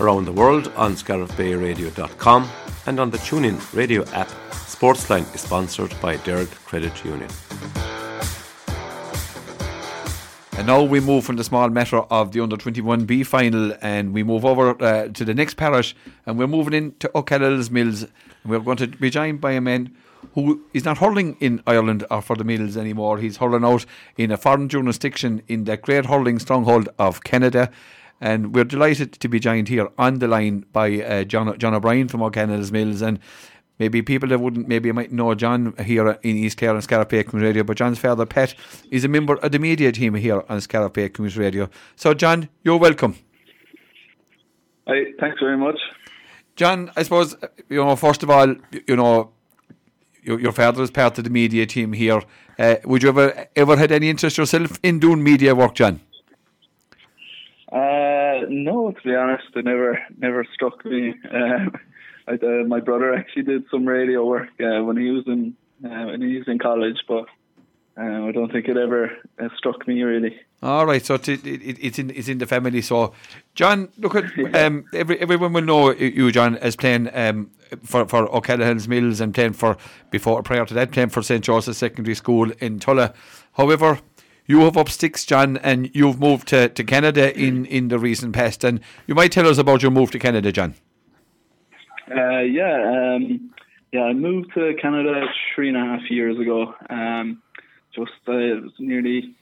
[0.00, 2.48] around the world on scariffbayradio.com
[2.86, 4.28] and on the TuneIn radio app.
[4.50, 7.28] Sportsline is sponsored by Derg Credit Union.
[10.60, 14.22] And now we move from the small matter of the under 21B final and we
[14.22, 15.96] move over uh, to the next parish
[16.26, 18.02] and we're moving into O'Callaghan's Mills.
[18.02, 18.10] And
[18.44, 19.96] we're going to be joined by a man
[20.34, 23.16] who is not hurling in Ireland or for the Mills anymore.
[23.16, 23.86] He's hurling out
[24.18, 27.70] in a foreign jurisdiction in the great hurling stronghold of Canada.
[28.20, 32.08] And we're delighted to be joined here on the line by uh, John, John O'Brien
[32.08, 33.00] from O'Callaghan's Mills.
[33.00, 33.18] And
[33.80, 37.24] maybe people that wouldn't maybe might know John here in East Clare on Scariff Bay
[37.24, 38.54] Community Radio, but John's father Pat
[38.90, 41.68] is a member of the media team here on Scariff Bay Community Radio.
[41.96, 43.16] So John, you're welcome.
[44.86, 45.78] Hi, thanks very much.
[46.54, 47.34] John, I suppose
[47.68, 47.96] you know.
[47.96, 48.54] First of all,
[48.86, 49.32] you know,
[50.22, 52.22] your, your father is part of the media team here.
[52.58, 56.00] Uh, would you ever ever had any interest yourself in doing media work, John?
[57.72, 61.14] Uh, no, to be honest, it never never struck me.
[61.32, 61.70] Uh,
[62.30, 66.06] I, uh, my brother actually did some radio work uh, when he was in uh,
[66.06, 67.24] when he was in college, but
[67.98, 70.38] uh, I don't think it ever uh, struck me really.
[70.62, 72.82] All right, so it, it, it's in it's in the family.
[72.82, 73.14] So,
[73.54, 77.50] John, look at um, every everyone will know you, John, as playing um,
[77.82, 79.76] for for O'Callaghan's Mills and playing for
[80.10, 83.12] before prior to that playing for St Joseph's Secondary School in Tulla.
[83.54, 83.98] However,
[84.46, 88.34] you have up sticks, John, and you've moved to, to Canada in, in the recent
[88.34, 88.64] past.
[88.64, 90.74] And you might tell us about your move to Canada, John.
[92.10, 93.50] Uh, yeah, um,
[93.92, 96.74] yeah, I moved to Canada three and a half years ago.
[96.88, 97.42] Um,
[97.94, 99.34] just uh, it was nearly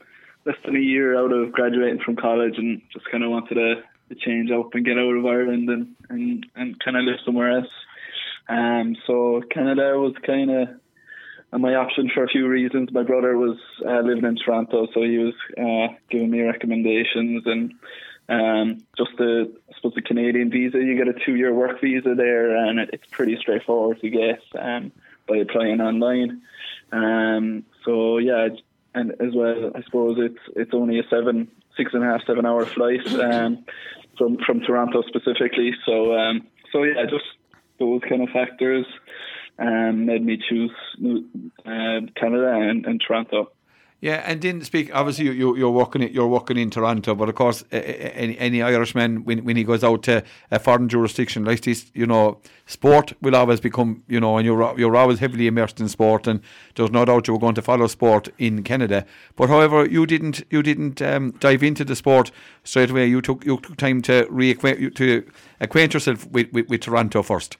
[0.45, 3.75] less than a year out of graduating from college, and just kind of wanted to,
[4.09, 7.59] to change up and get out of Ireland and and, and kind of live somewhere
[7.59, 7.73] else.
[8.49, 10.69] Um, so Canada was kind of
[11.61, 12.93] my option for a few reasons.
[12.93, 17.73] My brother was uh, living in Toronto, so he was uh, giving me recommendations and
[18.29, 20.79] um, just the suppose the Canadian visa.
[20.79, 24.93] You get a two-year work visa there, and it, it's pretty straightforward to get um,
[25.27, 26.43] by applying online.
[26.93, 28.49] Um, so yeah,
[28.95, 32.47] and as well, I suppose it's it's only a seven, six and a half, seven
[32.47, 33.65] hour flight um,
[34.17, 35.73] from from Toronto specifically.
[35.87, 37.25] So um, so yeah, just
[37.79, 38.87] those kind of factors
[39.59, 40.73] um, made me choose
[41.65, 43.51] uh, Canada and, and Toronto.
[44.01, 44.95] Yeah, and then speak.
[44.95, 46.13] Obviously, you, you you're working it.
[46.13, 50.05] You're working in Toronto, but of course, any, any Irishman when when he goes out
[50.05, 54.47] to a foreign jurisdiction like this, you know, sport will always become, you know, and
[54.47, 56.41] you're you're always heavily immersed in sport, and
[56.77, 59.05] there's no doubt you were going to follow sport in Canada.
[59.35, 62.31] But however, you didn't you didn't um, dive into the sport
[62.63, 63.09] straight away.
[63.09, 65.29] You took you took time to reacquaint to
[65.61, 67.57] acquaint yourself with, with, with Toronto first.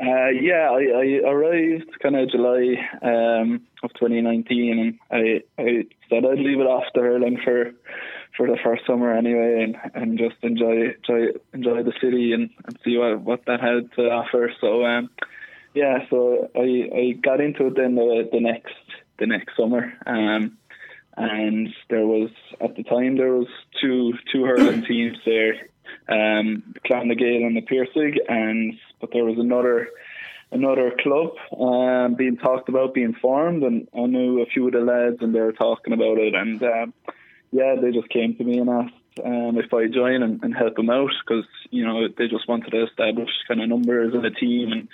[0.00, 6.24] Uh, yeah, I, I arrived kind of July um, of 2019, and I, I said
[6.24, 7.72] I'd leave it off the hurling for
[8.36, 12.78] for the first summer anyway, and, and just enjoy enjoy enjoy the city and, and
[12.84, 14.52] see what what that had to offer.
[14.60, 15.10] So um,
[15.74, 18.74] yeah, so I I got into it then the the next
[19.18, 19.92] the next summer.
[20.06, 20.58] Um,
[21.16, 22.30] and there was
[22.60, 23.48] at the time there was
[23.80, 25.68] two two hurling teams there,
[26.08, 29.88] um, Clonagale and the Piercing, and but there was another
[30.50, 34.80] another club um, being talked about being formed, and I knew a few of the
[34.80, 36.94] lads, and they were talking about it, and um,
[37.52, 40.76] yeah, they just came to me and asked um, if I join and, and help
[40.76, 44.30] them out because you know they just wanted to establish kind of numbers in a
[44.30, 44.88] team and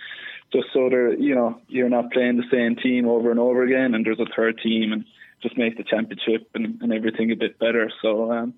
[0.52, 3.94] just so they're you know you're not playing the same team over and over again,
[3.94, 5.04] and there's a third team and
[5.42, 7.90] just make the championship and, and everything a bit better.
[8.02, 8.54] So, um,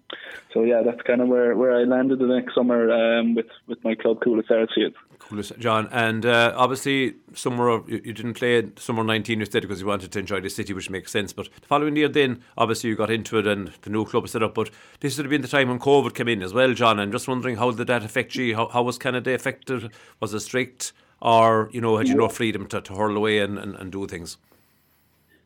[0.53, 3.83] so yeah, that's kind of where, where I landed the next summer um, with with
[3.85, 4.95] my club, Cuala Sarsfield.
[5.19, 5.89] Coolest, John.
[5.93, 10.19] And uh, obviously, summer you, you, didn't play summer 19 instead because you wanted to
[10.19, 11.33] enjoy the city, which makes sense.
[11.33, 14.43] But the following year, then obviously you got into it and the new club set
[14.43, 14.55] up.
[14.55, 16.99] But this would have been the time when COVID came in as well, John.
[16.99, 18.57] I'm just wondering how did that affect you?
[18.57, 19.91] How, how was Canada affected?
[20.21, 23.59] Was it strict, or you know, had you no freedom to, to hurl away and,
[23.59, 24.39] and, and do things?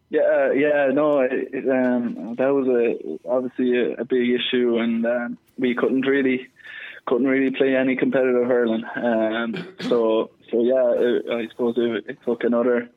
[0.09, 5.05] Yeah, uh, yeah, no, it, um, that was a obviously a, a big issue, and
[5.05, 6.49] um, we couldn't really
[7.07, 8.85] couldn't really play any competitive hurling.
[8.95, 12.89] Um, so, so yeah, it, I suppose it, it, took another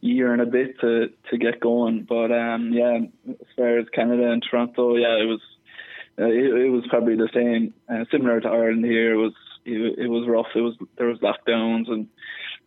[0.00, 2.02] year and a bit to to get going.
[2.02, 5.40] But um, yeah, as far as Canada and Toronto, yeah, it was
[6.18, 9.14] uh, it, it, was probably the same, uh, similar to Ireland here.
[9.14, 10.48] It was it, it was rough.
[10.54, 12.08] It was there was lockdowns and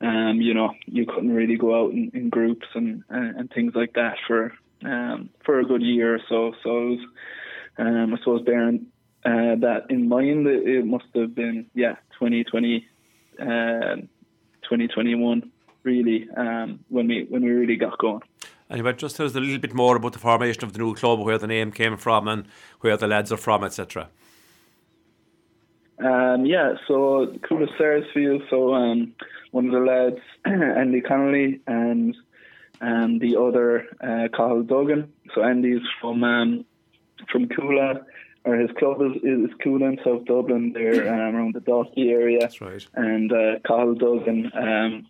[0.02, 3.74] um, you know, you couldn't really go out in, in groups and uh, and things
[3.76, 6.54] like that for um, for a good year or so.
[6.64, 7.00] So was,
[7.78, 8.88] um, I suppose bearing
[9.26, 12.88] uh, that in mind, it, it, must have been yeah 2020,
[13.40, 13.96] uh,
[14.64, 15.52] 2021
[15.84, 18.22] really um, when we when we really got going.
[18.70, 20.96] And might just tell us a little bit more about the formation of the new
[20.96, 22.46] club, where the name came from, and
[22.80, 24.08] where the lads are from, etc.
[26.04, 29.14] Um, yeah, so Cuala Sarsfield, so um,
[29.52, 32.16] one of the lads, Andy Connolly, and
[32.82, 35.14] um, the other, uh, Cathal Duggan.
[35.36, 36.66] So Andy's from um,
[37.32, 38.04] from Cuala,
[38.44, 42.40] or his club is, is Cuala in South Dublin, there um, around the Dalkey area.
[42.40, 42.86] That's right.
[42.96, 45.08] And uh, Cathal Duggan um,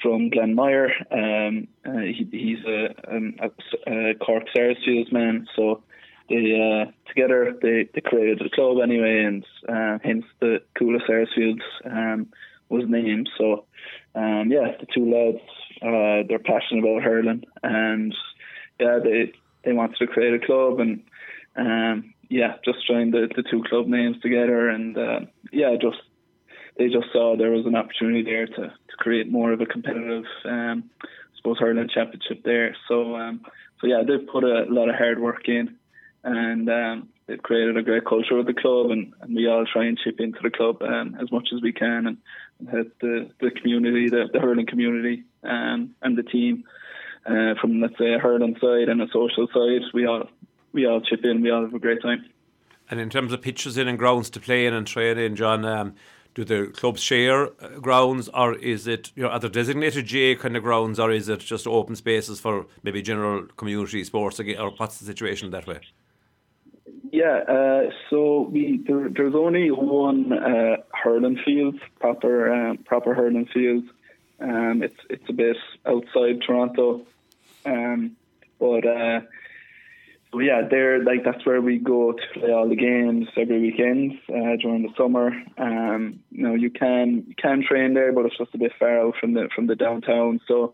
[0.00, 0.90] from Glanmire.
[1.10, 3.50] Um, uh, he, he's a, um, a,
[3.90, 5.82] a Cork Sarsfields man, so
[6.30, 11.64] they uh, together they, they created the club anyway, and uh, hence the Cuala Sarsfields
[11.84, 12.28] um,
[12.68, 13.28] was named.
[13.36, 13.66] So
[14.14, 15.44] um, yeah, the two lads
[15.82, 18.14] uh, they're passionate about hurling, and
[18.78, 19.32] yeah, they
[19.64, 21.02] they wanted to create a club, and
[21.56, 25.20] um, yeah, just joined the, the two club names together, and uh,
[25.52, 25.98] yeah, just
[26.78, 30.24] they just saw there was an opportunity there to, to create more of a competitive,
[30.44, 30.88] um,
[31.36, 32.76] suppose, hurling championship there.
[32.88, 33.40] So um,
[33.80, 35.76] so yeah, they've put a lot of hard work in
[36.24, 37.08] and um,
[37.42, 40.38] created a great culture with the club, and, and we all try and chip into
[40.42, 42.16] the club um, as much as we can, and,
[42.58, 46.64] and help the, the community, the, the hurling community, um, and the team.
[47.26, 50.26] Uh, from let's say a hurling side and a social side, we all
[50.72, 52.24] we all chip in, we all have a great time.
[52.90, 55.64] And in terms of pitches in and grounds to play in and train in, John,
[55.64, 55.94] um,
[56.34, 60.40] do the clubs share uh, grounds, or is it you know are there designated GAA
[60.40, 64.70] kind of grounds, or is it just open spaces for maybe general community sports, or
[64.78, 65.80] what's the situation that way?
[67.20, 73.44] Yeah, uh, so we there, there's only one uh, hurling field, proper um, proper hurling
[73.52, 73.84] field.
[74.40, 77.02] Um, it's it's a bit outside Toronto,
[77.66, 78.16] um,
[78.58, 79.20] but uh,
[80.32, 84.12] so yeah, there like that's where we go to play all the games every weekend
[84.30, 85.30] uh, during the summer.
[85.58, 88.98] Um, you know, you can you can train there, but it's just a bit far
[88.98, 90.40] out from the from the downtown.
[90.48, 90.72] So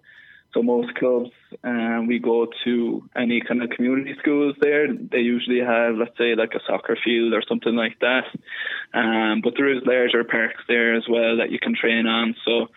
[0.57, 1.31] so most clubs,
[1.65, 4.89] um, we go to any kind of community schools there.
[4.91, 8.25] They usually have, let's say, like a soccer field or something like that.
[8.95, 12.35] Um, but there is larger parks there as well that you can train on.
[12.43, 12.69] So,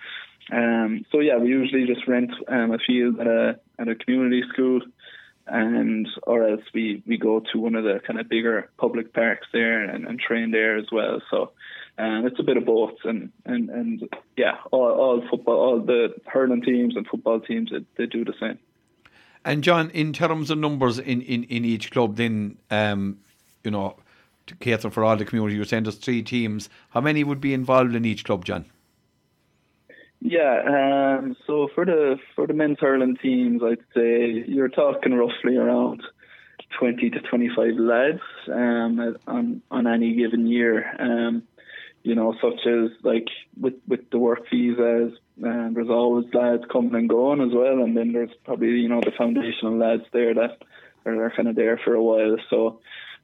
[0.51, 4.43] um, so yeah, we usually just rent um, a field at a at a community
[4.51, 4.81] school,
[5.47, 9.47] and or else we we go to one of the kind of bigger public parks
[9.53, 11.21] there and, and train there as well.
[11.31, 11.51] So
[11.99, 16.13] um, it's a bit of both, and and and yeah, all, all football, all the
[16.25, 18.57] hurling teams and football teams, they, they do the same.
[19.43, 23.19] And John, in terms of numbers in, in, in each club, then um,
[23.63, 23.97] you know,
[24.47, 26.69] to cater for all the community, you send us three teams.
[26.89, 28.65] How many would be involved in each club, John?
[30.21, 35.55] Yeah, um, so for the for the men's hurling teams, I'd say you're talking roughly
[35.57, 36.01] around
[36.77, 40.93] twenty to twenty five lads um, on on any given year.
[40.99, 41.43] Um,
[42.09, 43.27] you know, such as like
[43.59, 47.95] with with the work visas, and there's always lads coming and going as well, and
[47.95, 50.57] then there's probably you know the foundational lads there that
[51.05, 52.37] are, kind of there for a while.
[52.49, 52.79] So,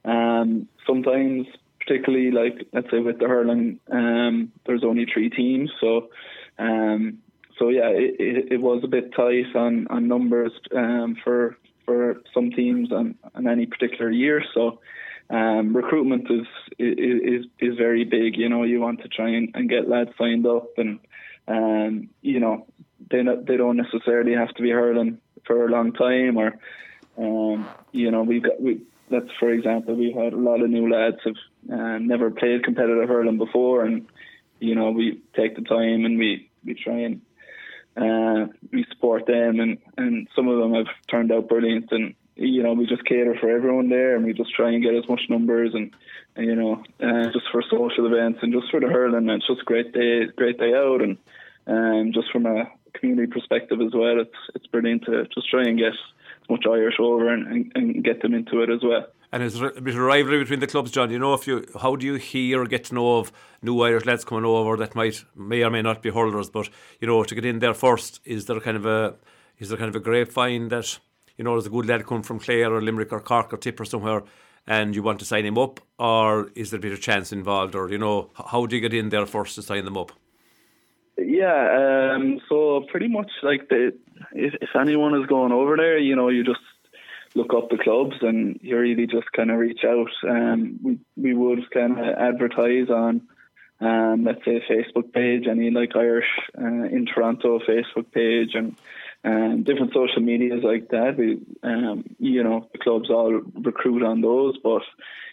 [0.05, 1.47] Um, sometimes,
[1.79, 6.09] particularly like let's say with the hurling, um, there's only three teams, so
[6.59, 7.19] um,
[7.57, 12.21] so yeah, it, it, it, was a bit tight on on numbers um, for for
[12.33, 14.43] some teams on, on any particular year.
[14.53, 14.79] So
[15.29, 18.37] um, recruitment is, is is very big.
[18.37, 20.99] You know, you want to try and, and get lads signed up, and
[21.47, 22.67] um, you know
[23.09, 26.57] they they don't necessarily have to be hurling for a long time, or
[27.17, 28.81] um, you know we've got we.
[29.09, 31.35] That's for example, we've had a lot of new lads have
[31.71, 34.07] uh, never played competitive hurling before, and
[34.59, 37.21] you know we take the time and we we try and
[37.97, 42.63] uh, we support them, and and some of them have turned out brilliant, and you
[42.63, 45.21] know we just cater for everyone there, and we just try and get as much
[45.29, 45.91] numbers, and,
[46.35, 49.61] and you know uh, just for social events and just for the hurling, it's just
[49.61, 51.17] a great day, great day out, and
[51.67, 55.77] um, just from a community perspective as well, it's it's brilliant to just try and
[55.77, 59.07] get as much Irish over and, and, and get them into it as well.
[59.31, 61.11] And there a bit of rivalry between the clubs, John?
[61.11, 64.05] You know, if you how do you hear or get to know of new Irish
[64.05, 66.69] lads coming over that might may or may not be hurlers, but
[66.99, 69.15] you know, to get in there first, is there kind of a
[69.59, 70.99] is there kind of a grapevine that
[71.37, 73.79] you know there's a good lad coming from Clare or Limerick or Cork or Tip
[73.79, 74.23] or somewhere,
[74.67, 77.75] and you want to sign him up, or is there a bit of chance involved,
[77.75, 80.11] or you know, how do you get in there first to sign them up?
[81.17, 83.93] Yeah, um, so pretty much like the
[84.33, 86.59] if, if anyone is going over there, you know, you just
[87.35, 90.09] look up the clubs and you really just kind of reach out.
[90.27, 93.21] Um, we we would kind of advertise on,
[93.79, 98.75] um, let's say a Facebook page, any like Irish uh, in Toronto Facebook page, and
[99.25, 101.17] um, different social medias like that.
[101.17, 104.83] We, um, you know, the clubs all recruit on those, but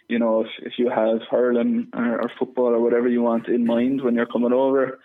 [0.08, 3.66] you know, if if you have hurling or, or football or whatever you want in
[3.66, 4.98] mind when you're coming over.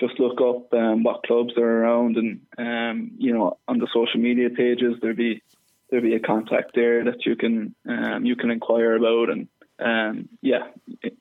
[0.00, 4.18] Just look up um, what clubs are around, and um, you know on the social
[4.18, 5.42] media pages there'll be
[5.90, 10.28] there'll be a contact there that you can um, you can inquire about, and um,
[10.40, 10.68] yeah,
[11.02, 11.16] it,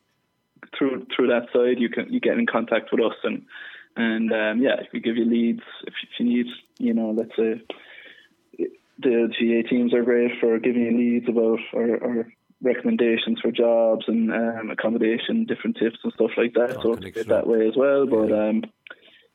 [0.76, 3.46] through through that side you can you get in contact with us, and
[3.96, 6.46] and um, yeah, if we give you leads, if, you need,
[6.78, 7.62] you know, let's say
[9.00, 12.28] the GAA teams are great for giving you leads about or, or
[12.62, 16.78] recommendations for jobs and um, accommodation, different tips and stuff like that.
[16.78, 18.06] Oh, so it's that way as well.
[18.06, 18.64] But um,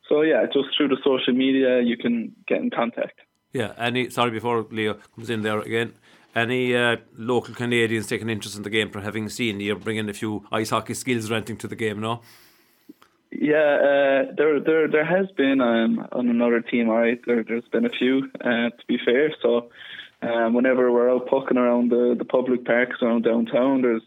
[0.08, 3.20] so yeah, just through the social media, you can get in contact.
[3.52, 5.94] Yeah, any sorry before Leo comes in there again.
[6.34, 10.12] Any uh, local Canadians taking interest in the game from having seen you bringing a
[10.12, 12.20] few ice hockey skills renting to the game, no?
[13.30, 16.88] Yeah, uh, there there there has been um, on another team.
[16.88, 18.30] All right, there, there's been a few.
[18.40, 19.70] Uh, to be fair, so
[20.22, 24.02] um, whenever we're out poking around the, the public parks around downtown, there's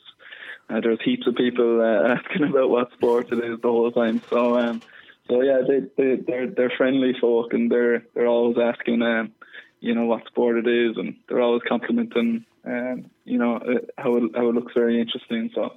[0.70, 4.22] uh, there's heaps of people uh, asking about what sport it is the whole time.
[4.30, 4.82] So um,
[5.30, 9.34] so yeah, they they they're they're friendly folk and they're they're always asking um,
[9.80, 14.16] you know what sport it is, and they're always complimenting, um, you know uh, how
[14.18, 15.52] it, how it looks very interesting.
[15.54, 15.74] So,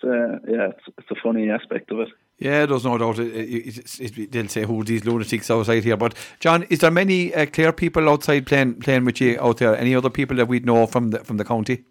[0.00, 2.08] so uh, yeah, it's, it's a funny aspect of it.
[2.40, 3.18] Yeah, there's no doubt.
[3.18, 5.98] It, it, it, they'll say who these lunatics outside here.
[5.98, 9.76] But John, is there many uh, Clare people outside playing playing with you out there?
[9.76, 11.84] Any other people that we'd know from the from the county?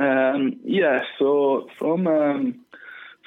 [0.00, 2.60] Um, yeah, so from um,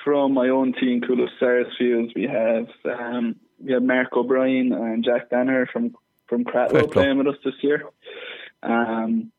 [0.03, 5.29] from my own team, Coolest Sarsfields, we have um, we have Mark O'Brien and Jack
[5.29, 5.95] Danner from
[6.27, 7.83] from Cratloe playing with us this year.
[8.63, 9.33] Um,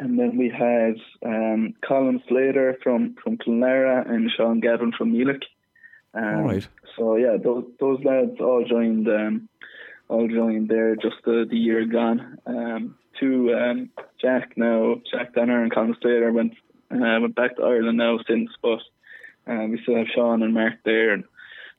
[0.00, 0.94] and then we had
[1.24, 5.42] um, Colin Slater from from Clonlara and Sean Gavin from Meelick.
[6.14, 6.68] Um, all right.
[6.96, 9.48] So yeah, those those lads all joined um,
[10.08, 12.38] all joined there just the, the year gone.
[12.46, 16.54] Um, two um, Jack now, Jack Danner and Colin Slater went
[16.90, 18.80] uh, went back to Ireland now since, but
[19.46, 21.24] um, we still have Sean and Mark there, and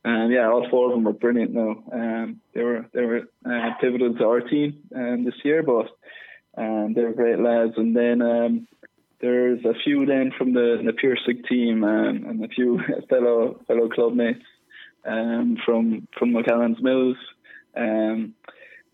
[0.05, 1.51] um, yeah, all four of them were brilliant.
[1.51, 5.89] Now um, they were they were uh, pivotal to our team um, this year, but
[6.57, 7.73] um, they were great lads.
[7.77, 8.67] And then um,
[9.21, 12.79] there's a few then from the the Piarsaigh team um, and a few
[13.09, 14.45] fellow fellow club mates
[15.05, 17.17] um, from from O'Callaghan's Mills.
[17.75, 18.33] Um,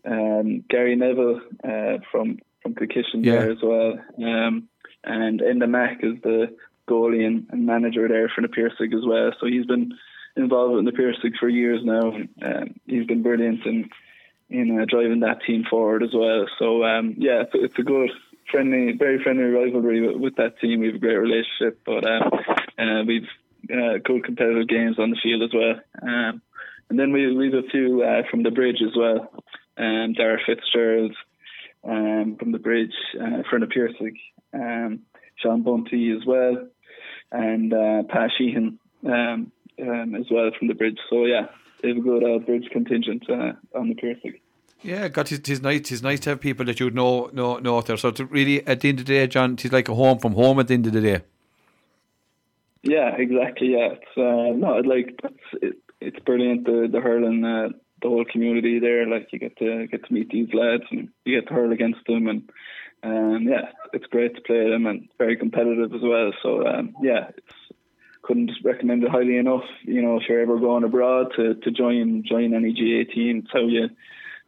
[0.04, 3.32] um, Gary Neville uh, from from Kilkishen yeah.
[3.32, 4.68] there as well, um,
[5.04, 6.56] and Enda Mack is the
[6.88, 9.32] goalie and, and manager there for the Piarsaigh as well.
[9.40, 9.92] So he's been
[10.36, 12.14] involved in the Piarsaigh for years now.
[12.14, 13.90] And, um, he's been brilliant in
[14.50, 16.46] in uh, driving that team forward as well.
[16.58, 18.10] So um, yeah, it's, it's, a good,
[18.50, 20.80] friendly, very friendly rivalry with, with, that team.
[20.80, 22.30] We have a great relationship, but um,
[22.78, 23.28] uh, we've
[23.70, 25.80] uh, good competitive games on the field as well.
[26.02, 26.42] Um,
[26.90, 29.30] and then we we have a few uh, from the bridge as well.
[29.76, 31.14] Um, Dara Fitzgerald
[31.84, 34.18] um, from the bridge, uh, Ferna Piarsaigh,
[34.54, 35.00] um,
[35.36, 36.66] Sean Bunty as well,
[37.30, 38.78] and uh, Pat Sheehan.
[39.06, 40.98] Um, um, as well from the bridge.
[41.10, 41.46] So yeah,
[41.82, 44.40] they have a good uh, bridge contingent uh, on the Piarsaigh.
[44.82, 45.90] Yeah, God, it's, it's nice.
[45.90, 47.96] It's nice to have people that you know know know out there.
[47.96, 50.34] So to really, at the end of the day, John, it's like a home from
[50.34, 50.60] home.
[50.60, 51.22] At the end of the day.
[52.82, 53.72] Yeah, exactly.
[53.72, 56.64] Yeah, it's uh, no, like it's it, it's brilliant.
[56.64, 57.70] The the hurling, uh,
[58.02, 59.06] the whole community there.
[59.06, 62.06] Like you get to get to meet these lads and you get to hurl against
[62.06, 62.48] them, and
[63.02, 66.30] um, yeah, it's great to play them and very competitive as well.
[66.40, 67.54] So um, yeah, it's
[68.22, 69.64] couldn't recommend it highly enough.
[69.82, 73.52] You know, if you're ever going abroad to, to join join any GAA team, it's
[73.52, 73.88] how you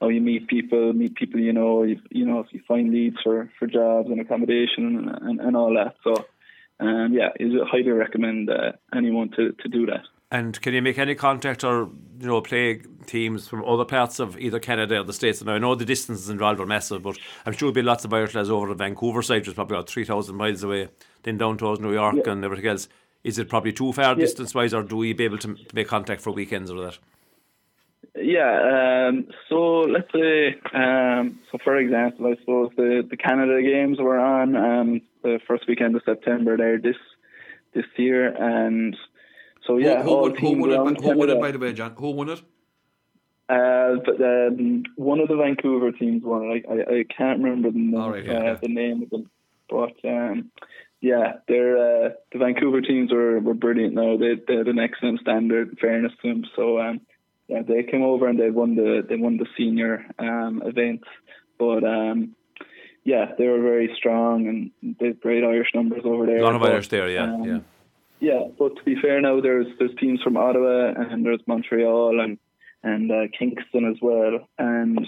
[0.01, 3.17] how you meet people, meet people you know, you, you know, if you find leads
[3.23, 5.95] for, for jobs and accommodation and, and, and all that.
[6.03, 6.25] So,
[6.81, 10.05] um, yeah, I highly recommend uh, anyone to, to do that.
[10.33, 11.91] And can you make any contact or
[12.21, 15.43] you know play teams from other parts of either Canada or the States?
[15.43, 18.13] Now I know the distances involved are massive, but I'm sure there'll be lots of
[18.13, 20.89] Irish lads over the Vancouver side, which is probably about three thousand miles away,
[21.25, 22.33] then down towards New York yeah.
[22.33, 22.89] and everything else.
[23.25, 24.15] Is it probably too far yeah.
[24.15, 26.99] distance wise, or do we be able to make contact for weekends or that?
[28.17, 33.99] Yeah, um, so let's say, um, so for example, I suppose the, the Canada games
[33.99, 36.97] were on um, the first weekend of September there this
[37.73, 38.97] this year, and
[39.65, 41.95] so yeah, who, who, all who, won it, who won it by the way, John?
[41.97, 42.43] Who won it?
[43.49, 46.65] Uh, but um, one of the Vancouver teams won it.
[46.69, 48.55] I, I, I can't remember the name, right, yeah, uh, yeah.
[48.55, 49.31] the name of them,
[49.69, 50.51] but um,
[51.01, 53.95] yeah, they're uh, the Vancouver teams were, were brilliant.
[53.95, 56.45] Now they they had an excellent standard, fairness to them.
[56.57, 57.01] So um,
[57.51, 61.03] yeah, they came over and they won the they won the senior um, event.
[61.59, 62.37] But um,
[63.05, 66.39] yeah, they were very strong and they have great Irish numbers over there.
[66.39, 67.59] A lot of but, Irish there, yeah, um, yeah.
[68.21, 72.39] Yeah, but to be fair, now there's there's teams from Ottawa and there's Montreal and
[72.85, 75.05] and uh, Kingston as well, and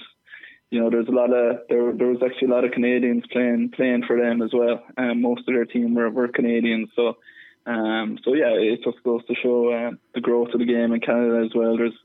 [0.70, 3.70] you know there's a lot of there there was actually a lot of Canadians playing
[3.76, 4.82] playing for them as well.
[4.96, 7.18] Um, most of their team were, were Canadians, so
[7.66, 11.00] um, so yeah, it just goes to show uh, the growth of the game in
[11.00, 11.76] Canada as well.
[11.76, 11.98] There's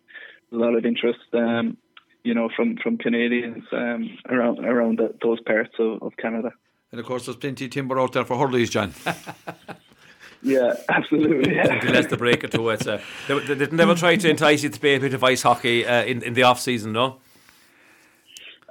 [0.52, 1.78] a lot of interest, um,
[2.24, 6.52] you know, from from Canadians um, around around the, those parts of, of Canada.
[6.92, 8.94] And of course, there's plenty of timber out there for hurleys, John.
[10.42, 11.56] yeah, absolutely.
[11.56, 11.80] Yeah.
[11.82, 12.88] Unless the break it to it.
[12.88, 15.42] Uh, they, they, they never try to entice you to play a bit of ice
[15.42, 17.20] hockey uh, in in the off season, no.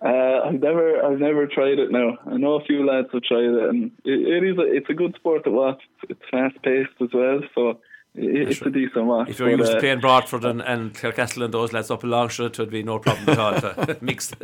[0.03, 1.91] Uh, I've never, I've never tried it.
[1.91, 4.91] Now I know a few lads have tried it, and it, it is, a, it's
[4.91, 5.83] a good sport to watch.
[6.09, 7.81] It's fast paced as well, so
[8.17, 9.29] it's a decent watch.
[9.29, 12.11] If you're used to uh, playing Broadford and, and Clarecastle and those lads up in
[12.11, 14.33] Longshire, it would be no problem at all to mix.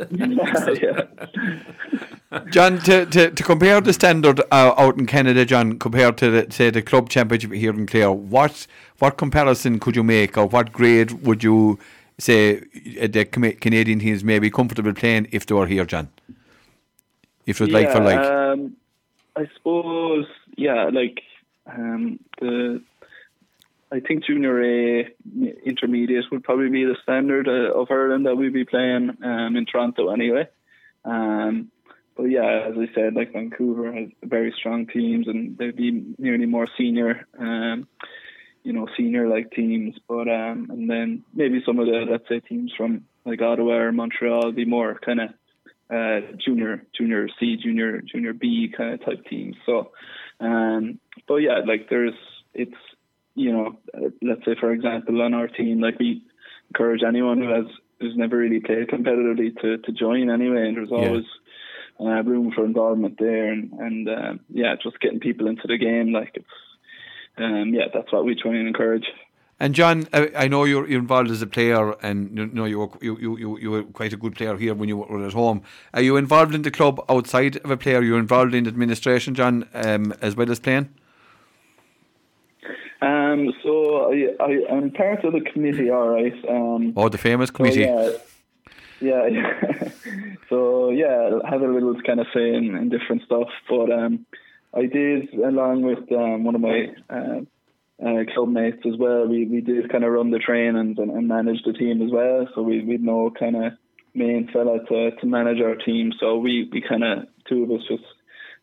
[2.49, 6.51] John, to, to, to compare the standard uh, out in Canada, John, compared to the,
[6.51, 8.65] say the club championship here in Clare, what
[8.99, 11.79] what comparison could you make, or what grade would you
[12.17, 12.57] say
[13.01, 16.09] uh, the Canadian teams may be comfortable playing if they were here, John?
[17.45, 18.75] If it was yeah, like for like, um,
[19.35, 21.21] I suppose, yeah, like
[21.67, 22.81] um, the
[23.93, 25.07] I think junior A
[25.63, 29.67] intermediate would probably be the standard uh, of Ireland that we'd be playing um, in
[29.67, 30.47] Toronto anyway.
[31.05, 31.69] Um,
[32.17, 36.47] but yeah, as I said, like Vancouver has very strong teams, and they'd be nearly
[36.47, 37.87] more senior, um,
[38.63, 39.95] you know, senior like teams.
[40.07, 43.91] But um, and then maybe some of the let's say teams from like Ottawa or
[43.91, 45.29] Montreal be more kind of
[45.93, 49.55] uh, junior, junior C, junior, junior B kind of type teams.
[49.67, 49.91] So,
[50.39, 52.15] um, but yeah, like there's
[52.55, 52.73] it's
[53.35, 56.23] you know, uh, let's say for example on our team, like we
[56.69, 57.65] encourage anyone who has
[57.99, 61.25] who's never really played competitively to to join anyway, and there's always
[61.99, 62.19] yeah.
[62.19, 66.11] uh, room for involvement there, and and uh, yeah, just getting people into the game,
[66.11, 66.45] like it's
[67.37, 69.05] um, yeah, that's what we try and encourage.
[69.59, 72.89] And John, I know you're, you're involved as a player, and you know you were
[73.01, 75.61] you, you, you were quite a good player here when you were at home.
[75.93, 78.01] Are you involved in the club outside of a player?
[78.01, 80.89] You're involved in administration, John, um, as well as playing?
[83.03, 86.33] Um, so I, I, am part of the committee, all right.
[86.47, 87.83] Um, oh, the famous committee.
[87.83, 88.19] So
[89.01, 89.89] yeah, yeah, yeah.
[90.49, 94.25] so yeah, I have a little kind of say in, in different stuff, but um,
[94.73, 97.41] I did along with um, one of my uh,
[98.01, 99.27] uh, club mates as well.
[99.27, 102.47] We we did kind of run the trainings and, and manage the team as well.
[102.55, 103.73] So we we know kind of
[104.13, 106.13] main fella to, to manage our team.
[106.19, 108.03] So we we kind of two of us just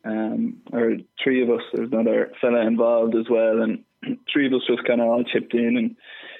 [0.05, 1.62] um, or three of us.
[1.74, 3.84] There's another fella involved as well, and
[4.33, 5.97] three of us just kind of all chipped in and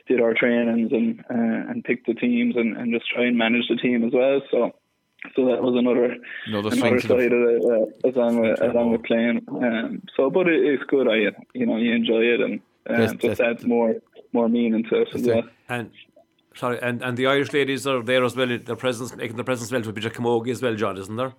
[0.09, 3.69] did our trainings and uh, and picked the teams and, and just try and manage
[3.69, 4.41] the team as well.
[4.51, 4.73] So
[5.37, 9.43] so that was another another, another side of it uh, along with along with playing.
[9.49, 11.09] Um, so, but it, it's good.
[11.09, 13.97] I you know you enjoy it and um, just adds more
[14.33, 15.43] more meaning to it as well.
[15.69, 15.91] And
[16.55, 18.47] sorry, and, and the Irish ladies are there as well.
[18.47, 21.35] Their presence making their presence well with Bridget Camogie as well, John, isn't there?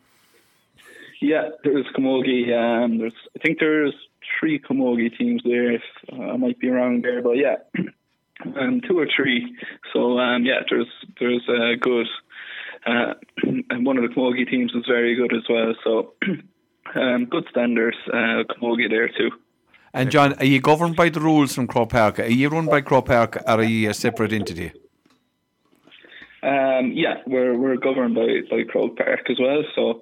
[1.19, 2.53] Yeah, there's Camogie.
[2.55, 3.95] Um, there's I think there's
[4.39, 5.71] three Camogie teams there.
[5.71, 7.55] If uh, I might be wrong there, but yeah,
[8.59, 9.55] um, two or three.
[9.93, 10.87] So um, yeah, there's
[11.19, 12.07] there's a good
[12.85, 13.13] uh,
[13.69, 15.73] and one of the Camogie teams was very good as well.
[15.83, 16.13] So
[16.95, 19.31] um, good standards, uh, Camogie there too.
[19.93, 22.19] And John, are you governed by the rules from Croke Park?
[22.19, 24.71] Are you run by Croke Park or are you a separate entity?
[26.43, 29.63] Um, yeah, we're we're governed by by Croke Park as well.
[29.75, 30.01] So,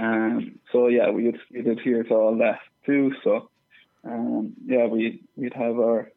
[0.00, 3.12] um, so yeah, we would we adhere to all that too.
[3.22, 3.50] So,
[4.06, 6.10] um, yeah, we we'd have our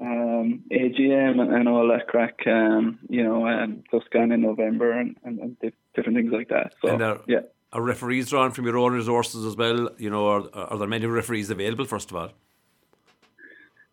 [0.00, 2.40] um, AGM and, and all that crack.
[2.46, 6.74] Um, you know, um, just gone in November and, and, and different things like that.
[6.82, 7.40] So, And are, yeah.
[7.72, 9.90] are referees drawn from your own resources as well?
[9.98, 12.30] You know, are, are there many referees available, first of all?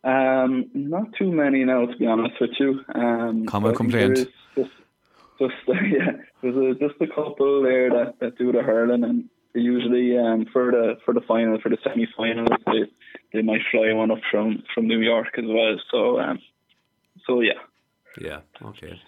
[0.03, 2.79] Um, not too many now, to be honest with you.
[2.95, 4.17] Um, Common so I think there complaint.
[4.19, 4.71] is Just,
[5.39, 6.11] just yeah,
[6.41, 10.71] there's a, just a couple there that, that do the hurling, and usually um, for
[10.71, 12.83] the for the final, for the semi-finals, they
[13.33, 15.75] they might fly one up from from New York as well.
[15.91, 16.39] So um,
[17.25, 17.59] so yeah.
[18.19, 18.99] Yeah, okay.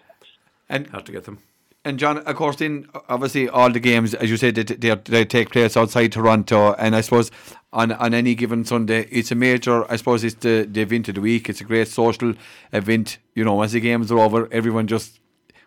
[0.69, 1.39] And Have to get them.
[1.85, 5.25] And John, of course, then obviously all the games, as you said, they, they, they
[5.25, 7.31] take place outside Toronto, and I suppose
[7.71, 9.89] on on any given Sunday, it's a major.
[9.89, 11.49] I suppose it's the, the event of the week.
[11.49, 12.33] It's a great social
[12.73, 13.17] event.
[13.33, 15.19] You know, once the games are over, everyone just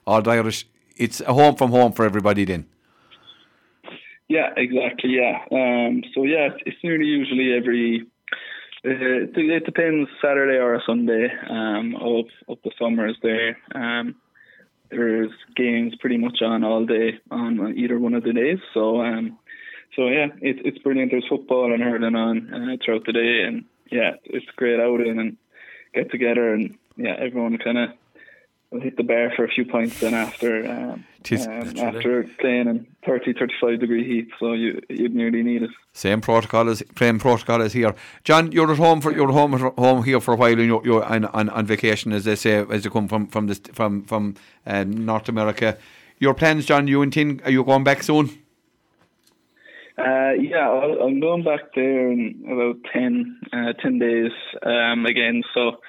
[0.07, 0.67] all the Irish.
[0.97, 2.45] It's a home from home for everybody.
[2.45, 2.67] Then
[4.29, 5.17] Yeah, exactly.
[5.17, 5.39] Yeah.
[5.51, 8.07] Um, so yeah, it's, it's nearly usually every.
[8.85, 13.57] Uh, it, depends Saturday or Sunday um, of of the summers there.
[13.75, 14.17] Um,
[14.91, 18.59] there's games pretty much on all day on either one of the days.
[18.75, 19.39] So um,
[19.95, 21.13] so yeah, it's it's brilliant.
[21.13, 25.37] There's football and hurling on uh, throughout the day, and yeah, it's great outing and
[25.95, 27.91] get together and yeah, everyone kind of
[28.81, 33.35] hit the bar for a few pints then after um, um, after playing in 30,
[33.35, 34.29] 35 degree heat.
[34.41, 35.71] So you you'd nearly need it.
[35.93, 37.95] same protocol as same protocol as here.
[38.25, 41.05] John, you're at home for you're home home here for a while, and you're, you're
[41.05, 44.35] on, on on vacation, as they say, as you come from from this from from
[44.67, 45.77] uh, North America.
[46.19, 46.87] Your plans, John?
[46.87, 47.43] You intend?
[47.45, 48.31] Are you going back soon?
[49.99, 55.43] Uh, yeah, I'll, I'm going back there in about 10, uh, 10 days um, again.
[55.53, 55.81] So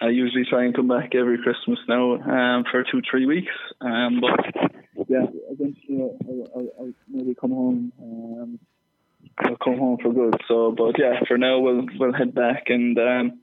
[0.00, 3.52] I usually try and come back every Christmas now um, for two, three weeks.
[3.80, 7.92] Um, but yeah, eventually I'll, I'll, I'll maybe come home.
[8.00, 8.58] Um,
[9.38, 10.40] I'll come home for good.
[10.48, 13.40] So, but yeah, for now we'll we'll head back and um,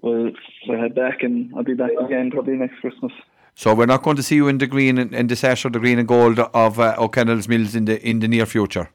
[0.00, 0.30] we'll
[0.66, 3.12] we'll head back and I'll be back again probably next Christmas.
[3.54, 5.70] So we're not going to see you in the green and in the sash or
[5.70, 8.88] the green and gold of uh, O'Callaghan's Mills in the in the near future.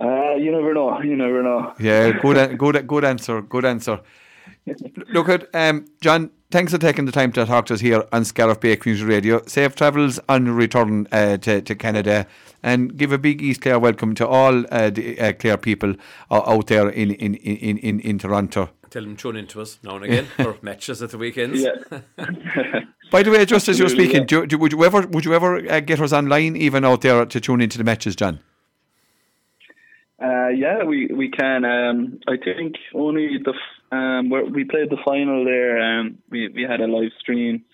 [0.00, 1.00] Uh, you never know.
[1.02, 1.74] You never know.
[1.80, 3.42] Yeah, good, good, good answer.
[3.42, 4.00] Good answer.
[5.12, 6.30] Look at um, John.
[6.50, 9.40] Thanks for taking the time to talk to us here on Scariff Bay Community Radio.
[9.46, 12.26] Safe travels on your return uh, to, to Canada,
[12.62, 15.94] and give a big East Clare welcome to all uh, the uh, Clare people
[16.30, 18.70] uh, out there in in, in, in in Toronto.
[18.90, 21.62] Tell them tune into us now and again for matches at the weekends.
[21.62, 22.00] Yeah.
[23.12, 24.26] By the way, just as you're speaking, yeah.
[24.26, 27.24] do, do, would you ever would you ever uh, get us online even out there
[27.26, 28.40] to tune into the matches, John?
[30.22, 31.64] Uh, yeah, we we can.
[31.64, 35.78] Um, I think only the f- um, we played the final there.
[35.80, 37.64] Um, we we had a live stream,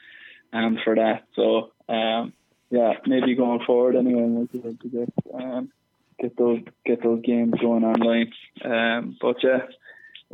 [0.53, 1.25] um, for that.
[1.35, 2.33] So um,
[2.71, 5.71] yeah, maybe going forward anyway, we'll be able to get um,
[6.19, 8.33] get those get those games going online.
[8.65, 9.67] Um, but yeah,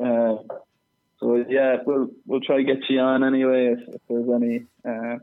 [0.03, 0.37] uh,
[1.21, 5.19] so yeah, we'll we'll try to get you on anyway if, if there's any uh,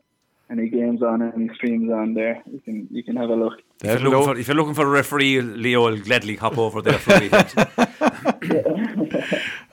[0.50, 2.42] any games on any streams on there.
[2.52, 3.54] You can you can have a look.
[3.82, 6.82] If you're, looking for, if you're looking for a referee, Leo will gladly hop over
[6.82, 7.54] there for a weekend.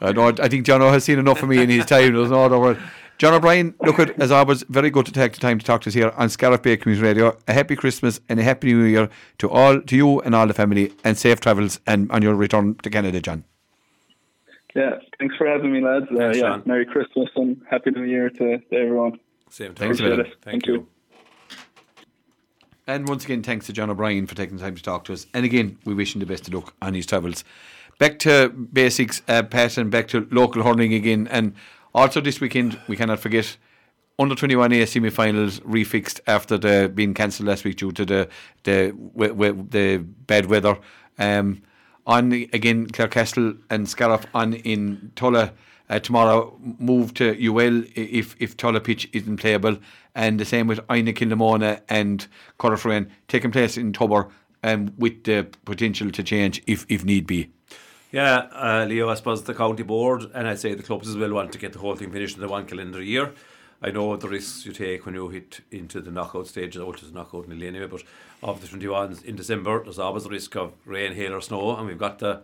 [0.01, 0.33] I know.
[0.41, 2.15] I think John O has seen enough of me in his time.
[2.15, 2.79] There's no other word.
[3.19, 5.89] John O'Brien, look at as always, very good to take the time to talk to
[5.89, 7.39] us here on Scariff Bay Community Radio.
[7.49, 9.09] A happy Christmas and a happy New Year
[9.39, 12.75] to all, to you and all the family, and safe travels and on your return
[12.83, 13.45] to Canada, John.
[14.75, 16.05] Yeah, thanks for having me, lads.
[16.13, 19.19] Uh, yeah, Merry Christmas and Happy New Year to, to everyone.
[19.51, 19.89] Same time.
[19.89, 20.21] Thanks a million.
[20.21, 20.45] Appreciate it.
[20.45, 20.75] Thank Thank you.
[20.75, 20.87] you.
[22.89, 25.27] And once again, thanks to John O'Brien for taking the time to talk to us.
[25.35, 27.43] And again, we wish him the best of luck on his travels.
[27.99, 31.27] Back to basics, uh, Pat, and back to local hurling again.
[31.29, 31.55] And
[31.95, 33.57] also this weekend, we cannot forget
[34.19, 38.29] under 21A semi finals refixed after the being cancelled last week due to the
[38.63, 40.79] the we, we, the bad weather.
[41.19, 41.63] Um,
[42.07, 45.53] on the- again, Clarecastle and Scariff on in Tulla
[45.89, 46.57] uh, tomorrow.
[46.79, 49.79] Move to UL if if Tulla pitch isn't playable,
[50.15, 52.27] and the same with Inagh Kilnamona and
[52.59, 54.29] Corofin taking place in Tubber,
[54.63, 57.51] um, with the potential to change if if need be.
[58.13, 61.35] Yeah, uh, Leo, I suppose the county board and I'd say the clubs as well
[61.35, 63.33] want to get the whole thing finished in the one calendar year.
[63.83, 67.13] I know the risks you take when you hit into the knockout stage, to the
[67.13, 68.03] knockout nearly anyway, but
[68.43, 71.87] of the 21s in December, there's always a risk of rain, hail, or snow, and
[71.87, 72.41] we've got the.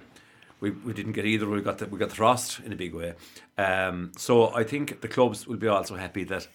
[0.62, 1.48] We, we didn't get either.
[1.48, 3.14] We got the we got the frost in a big way.
[3.58, 6.46] Um, so I think the clubs will be also happy that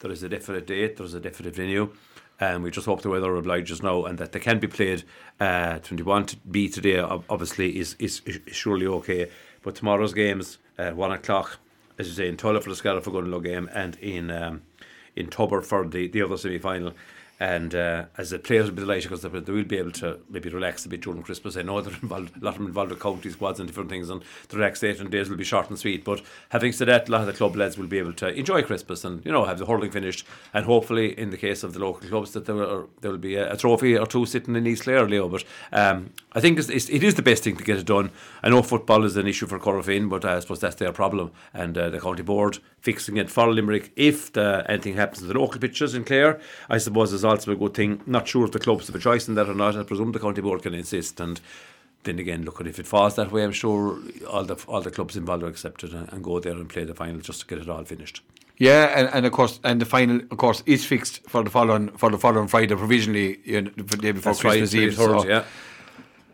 [0.00, 1.90] there is a definite date, there's a definite venue.
[2.40, 5.04] And we just hope the weather obliges now and that they can be played.
[5.38, 9.30] Uh, 21 to be today, obviously, is, is, is surely okay.
[9.62, 11.58] But tomorrow's games, at 1 o'clock,
[11.98, 14.62] as you say, in Tulla for the Scariff Ogonnelloe game and in um,
[15.14, 16.94] in Tubber for the, the other semi final.
[17.42, 20.48] And uh, as the players will be delighted because they will be able to maybe
[20.48, 21.56] relax a bit during Christmas.
[21.56, 24.10] I know they're involved, a lot of them involved with county squads and different things,
[24.10, 26.04] and the relaxation days will be short and sweet.
[26.04, 28.62] But having said that, a lot of the club lads will be able to enjoy
[28.62, 30.24] Christmas and you know have the hurling finished.
[30.54, 33.34] And hopefully, in the case of the local clubs, that there will, there will be
[33.34, 35.28] a, a trophy or two sitting in East Clare, Leo.
[35.28, 38.12] But um, I think it's, it's, it is the best thing to get it done.
[38.44, 41.32] I know football is an issue for Corofin, but I suppose that's their problem.
[41.52, 45.38] And uh, the county board fixing it for Limerick if the, anything happens to the
[45.38, 48.58] local pitches in Clare, I suppose is also a good thing not sure if the
[48.58, 49.76] clubs have a choice in that or not.
[49.76, 51.40] I presume the county board can insist and
[52.04, 53.96] then again, look at if it falls that way, I'm sure
[54.28, 56.82] all the all the clubs involved will accept it and, and, go there and play
[56.82, 58.22] the final just to get it all finished.
[58.58, 61.88] Yeah, and, and of course, and the final, of course, is fixed for the following
[61.90, 64.96] for the following Friday provisionally, you know, the day before That's Christmas right, Eve.
[64.96, 65.26] So.
[65.26, 65.44] Yeah.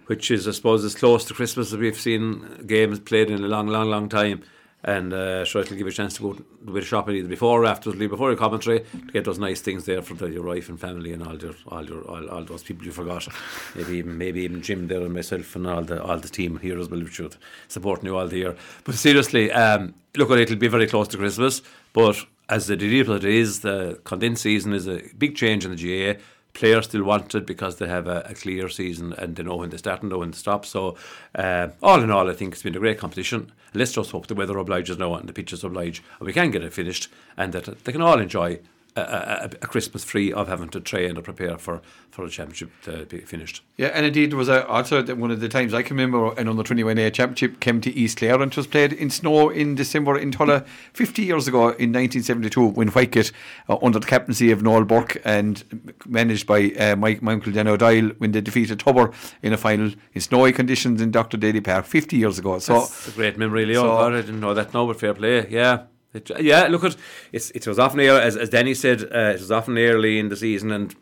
[0.06, 3.46] Which is, I suppose, as close to Christmas as we've seen games played in a
[3.46, 4.42] long, long, long time
[4.84, 7.16] and uh, sure it'll give you a chance to go do a bit of shopping
[7.16, 10.30] either before or after before your commentary to get those nice things there for the,
[10.30, 13.26] your wife and family and all your all your all, all those people you forgot
[13.74, 16.78] maybe even maybe even Jim there and myself and all the all the team here
[16.78, 20.68] as well which should supporting you all the year but seriously um, look it'll be
[20.68, 21.60] very close to Christmas
[21.92, 26.14] but as the deal it is the condensed season is a big change in the
[26.14, 26.20] GAA
[26.54, 29.70] players still want it because they have a, a, clear season and they know when
[29.70, 30.66] they start and know when to stop.
[30.66, 30.96] So,
[31.34, 33.52] uh, all in all, I think it's been a great competition.
[33.74, 36.62] Let's just hope the weather obliges now and the pitches oblige and we can get
[36.62, 38.60] it finished and that they can all enjoy
[38.98, 41.80] a, a, a, Christmas free of having to train or prepare for,
[42.10, 43.62] for the championship to be finished.
[43.76, 46.48] Yeah, and indeed, there was a, also one of the times I can remember an
[46.48, 50.32] under 21A championship came to East Clare and was played in snow in December in
[50.32, 53.32] Tulla 50 years ago in 1972 when Whitegate,
[53.68, 55.64] uh, under the captaincy of Noel Burke and
[56.06, 59.92] managed by uh, Mike, my uncle Dan O'Dyle, when they defeated Tubber in a final
[60.12, 61.36] in snowy conditions in Dr.
[61.36, 62.58] Daly Park 50 years ago.
[62.58, 63.82] So That's a great memory, Leo.
[63.82, 65.84] So, I didn't know that now, but fair play, yeah.
[66.14, 66.96] It, yeah, look at
[67.32, 70.28] it's it was often early, as as Danny said, uh, it was often early in
[70.28, 70.94] the season and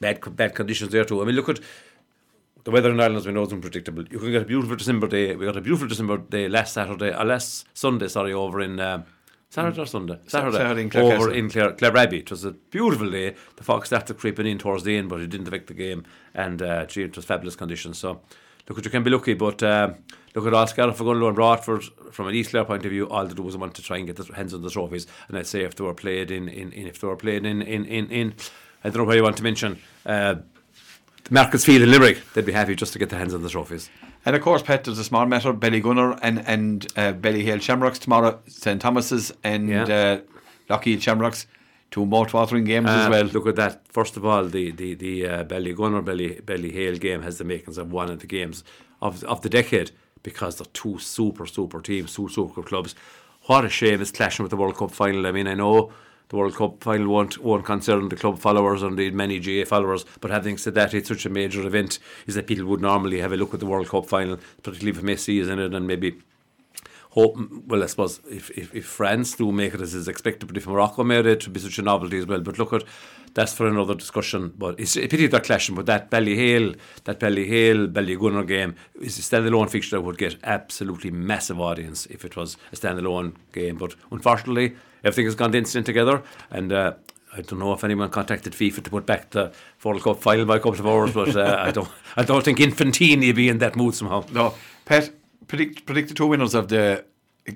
[0.00, 1.20] bad bad conditions there too.
[1.20, 1.60] I mean, look at
[2.64, 4.04] the weather in Ireland has been always unpredictable.
[4.08, 5.34] You can get a beautiful December day.
[5.34, 8.78] We got a beautiful December day last Saturday, or uh, last Sunday, sorry, over in.
[8.78, 9.04] Um,
[9.48, 10.18] Saturday or Sunday?
[10.28, 13.34] Saturday, Saturday in Clare over in Clare, Clare It was a beautiful day.
[13.56, 16.04] The fog started creeping in towards the end, but it didn't affect the game.
[16.32, 17.98] And uh, gee, it was fabulous conditions.
[17.98, 18.22] So,
[18.66, 19.92] look, at you can be lucky, but uh,
[20.34, 23.26] look at all Scariff, Ogonnelloe and Broadford from an East Clare point of view, all
[23.26, 25.06] they do was want to try and get the hands on the trophies.
[25.28, 27.62] And I'd say if they were played in, in, in if they were played in,
[27.62, 28.34] in, in, in
[28.84, 30.36] I don't know where you want to mention, uh,
[31.30, 33.90] Marcus Field in Limerick, they'd be happy just to get their hands on the trophies.
[34.24, 38.40] And of course, Pet, there's a small matter, Ballygunner and, and uh, Ballyhale Shamrocks tomorrow,
[38.46, 39.82] St Thomas's and yeah.
[39.82, 40.20] uh,
[40.68, 41.46] Loughgiel Shamrocks.
[41.90, 43.24] Two mouth-watering games uh, as well.
[43.24, 43.86] Look at that.
[43.86, 47.92] First of all, the the the uh, Ballygunner Belly Ballyhale game has the makings of
[47.92, 48.64] one of the games
[49.02, 49.90] of of the decade
[50.22, 52.94] because they're two super, super teams, two super clubs.
[53.46, 55.26] What a shame it's clashing with the World Cup final.
[55.26, 55.92] I mean, I know
[56.28, 60.04] the World Cup final won't, won't concern the club followers and the many GAA followers,
[60.20, 63.32] but having said that, it's such a major event is that people would normally have
[63.32, 66.18] a look at the World Cup final, particularly if Messi is in it and maybe
[67.12, 67.36] hope,
[67.66, 70.66] well, I suppose if, if, if France do make it as is expected, but if
[70.66, 72.40] Morocco made it, it would be such a novelty as well.
[72.40, 72.84] But look at
[73.34, 74.52] that's for another discussion.
[74.56, 75.74] But it's a pity they're clashing.
[75.74, 81.10] But that Ballyhale, that Ballyhale, Ballygunner game is a standalone fixture that would get absolutely
[81.10, 83.76] massive audience if it was a standalone game.
[83.76, 86.94] But unfortunately, everything has gone instant together, and uh,
[87.34, 89.52] I don't know if anyone contacted FIFA to put back the
[89.84, 91.88] World Cup final by a couple of hours, but uh, I don't.
[92.16, 94.24] I don't think Infantino would be in that mood somehow.
[94.32, 94.54] No,
[94.84, 95.10] Pet,
[95.46, 97.04] predict predict the two winners of the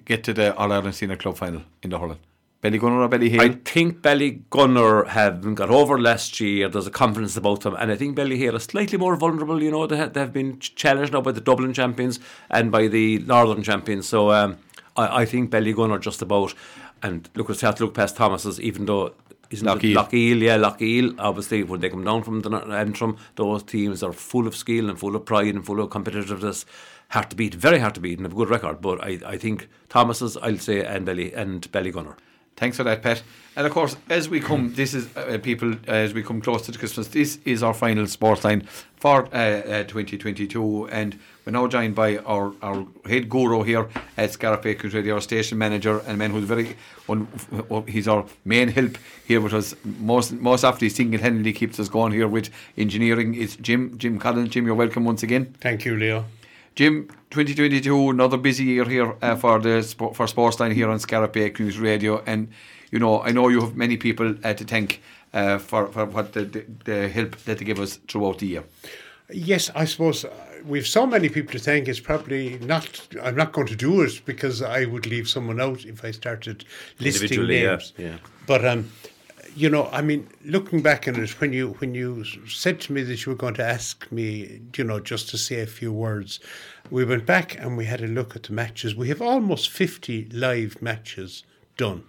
[0.05, 2.18] get to the All Ireland Senior Club final in the hurling.
[2.62, 3.41] Ballygunner or Ballyhale?
[3.41, 6.68] I think Ballygunner have got over last year.
[6.68, 9.62] There's a confidence about them, and I think Ballyhale are slightly more vulnerable.
[9.62, 12.18] You know, they have, they have been challenged now by the Dublin champions
[12.51, 14.09] and by the Northern champions.
[14.09, 14.59] So um,
[14.97, 16.55] I, I think Ballygunner just about.
[17.03, 19.12] And look at South look past Thomas's, even though
[19.51, 19.95] isn't Loughgiel.
[19.95, 21.14] Loughgiel, yeah, Loughgiel.
[21.18, 24.99] Obviously, when they come down from the Antrim, those teams are full of skill and
[24.99, 26.64] full of pride and full of competitiveness.
[27.11, 28.81] Hard to beat, very hard to beat, and have a good record.
[28.81, 32.17] But I, I think Thomas's, I'll say, and Belly and Belly Gunner.
[32.57, 33.23] Thanks for that, Pet.
[33.55, 36.63] And of course, as we come, this is uh, people uh, as we come close
[36.63, 37.09] to the Christmas.
[37.09, 38.63] This is our final sports line
[38.97, 44.33] for uh, uh 2022, and we're now joined by our, our head guru here at
[44.33, 46.77] Scariff Bay Radio, our station manager, and man who's very,
[47.11, 47.29] un,
[47.87, 48.97] he's our main help
[49.27, 49.75] here with us.
[49.85, 52.49] Most most often, he single handedly keeps us going here with
[52.79, 53.35] engineering.
[53.35, 54.49] It's Jim Jim Collins.
[54.49, 55.55] Jim, you're welcome once again.
[55.61, 56.25] Thank you, Leo.
[56.77, 61.49] Jim, 2022, another busy year here uh, for the for Sportsline here on Scariff Bay
[61.49, 62.49] Community Radio, and
[62.91, 65.01] you know, I know you have many people uh, to thank
[65.33, 68.64] uh, for, for what the, the, the help that they give us throughout the year.
[69.33, 70.31] Yes, I suppose uh,
[70.66, 71.89] we've so many people to thank.
[71.89, 73.09] It's probably not.
[73.22, 76.66] I'm not going to do it because I would leave someone out if I started
[77.01, 77.93] listing Individually, yeah, names.
[77.97, 78.16] yeah.
[78.47, 78.91] But um,
[79.57, 83.03] you know, I mean, looking back on it, when you when you said to me
[83.05, 86.39] that you were going to ask me, you know, just to say a few words,
[86.91, 88.95] we went back and we had a look at the matches.
[88.95, 91.43] We have almost fifty live matches
[91.77, 92.05] done.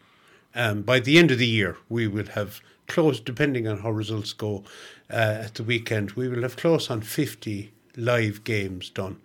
[0.54, 4.34] Um, by the end of the year, we will have close, depending on how results
[4.34, 4.64] go
[5.10, 9.20] uh, at the weekend, we will have close on 50 live games done.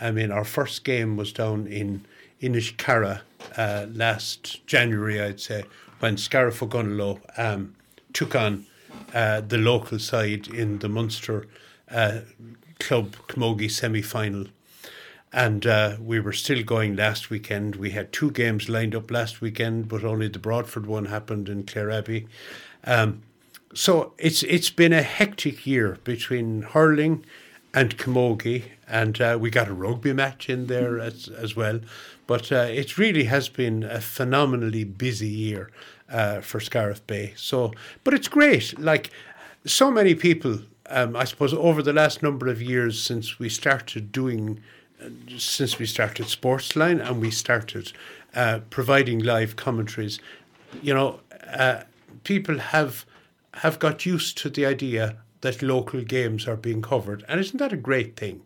[0.00, 2.06] I mean, our first game was down in
[2.40, 3.20] Inniscarra
[3.56, 5.64] uh, last January, I'd say,
[6.00, 7.74] when Scariff um,
[8.12, 8.66] took on
[9.14, 11.46] uh, the local side in the Munster
[11.90, 12.20] uh,
[12.78, 14.46] Club Camogie semi final.
[15.32, 17.76] And uh, we were still going last weekend.
[17.76, 21.64] We had two games lined up last weekend, but only the Broadford one happened in
[21.64, 22.26] Clare Abbey.
[22.84, 23.22] Um,
[23.74, 27.24] so it's it's been a hectic year between hurling
[27.74, 31.80] and camogie, and uh, we got a rugby match in there as as well.
[32.26, 35.70] But uh, it really has been a phenomenally busy year
[36.10, 37.32] uh, for Scariff Bay.
[37.36, 37.72] So,
[38.04, 38.78] but it's great.
[38.78, 39.10] Like
[39.64, 40.60] so many people,
[40.90, 44.60] um, I suppose, over the last number of years since we started doing,
[45.02, 45.08] uh,
[45.38, 47.92] since we started Sportsline and we started
[48.34, 50.18] uh, providing live commentaries,
[50.82, 51.20] you know,
[51.52, 51.82] uh,
[52.24, 53.04] people have
[53.54, 57.72] have got used to the idea that local games are being covered, and isn't that
[57.72, 58.42] a great thing?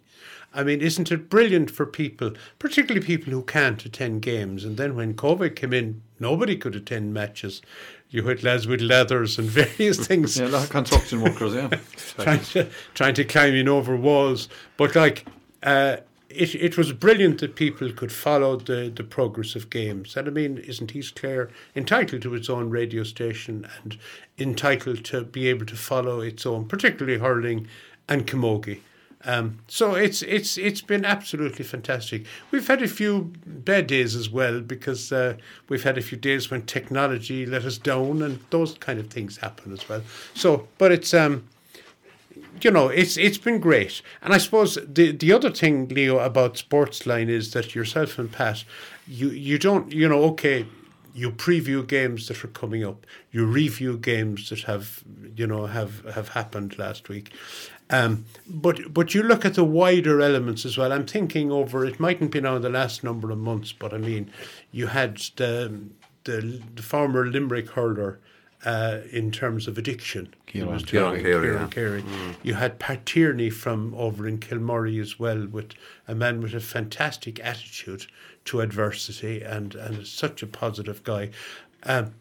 [0.54, 4.64] I mean, isn't it brilliant for people, particularly people who can't attend games?
[4.64, 7.62] And then when COVID came in, nobody could attend matches.
[8.10, 10.38] You had lads with leathers and various things.
[10.38, 11.68] Yeah, of construction workers, yeah.
[12.18, 14.48] trying to trying to climb in over walls.
[14.76, 15.26] But like
[15.62, 15.98] uh,
[16.34, 20.16] it, it was brilliant that people could follow the, the progress of games.
[20.16, 23.98] And I mean, isn't East Clare entitled to its own radio station and
[24.38, 27.68] entitled to be able to follow its own, particularly hurling
[28.08, 28.80] and camogie?
[29.24, 32.26] Um, so it's it's it's been absolutely fantastic.
[32.50, 35.36] We've had a few bad days as well because uh,
[35.68, 39.36] we've had a few days when technology let us down and those kind of things
[39.36, 40.02] happen as well.
[40.34, 41.48] So, but it's um,
[42.60, 44.02] you know, it's it's been great.
[44.22, 48.64] And I suppose the the other thing, Leo, about Sportsline is that yourself and Pat,
[49.06, 50.66] you you don't you know okay.
[51.14, 53.06] You preview games that are coming up.
[53.32, 55.04] You review games that have,
[55.36, 57.34] you know, have have happened last week,
[57.92, 60.92] um, but but you look at the wider elements as well.
[60.92, 61.84] I'm thinking over.
[61.84, 64.30] It mightn't be now the last number of months, but I mean,
[64.72, 65.80] you had the
[66.24, 68.18] the, the former Limerick hurler
[68.64, 70.32] uh, in terms of addiction.
[70.46, 71.68] Kieran was Carey, Kieran yeah.
[71.68, 72.04] Carey.
[72.42, 75.72] You had Pat Tierney from over in Kilmurray as well, with
[76.06, 78.06] a man with a fantastic attitude
[78.44, 81.30] to adversity and, and such a positive guy.
[81.84, 82.14] Um,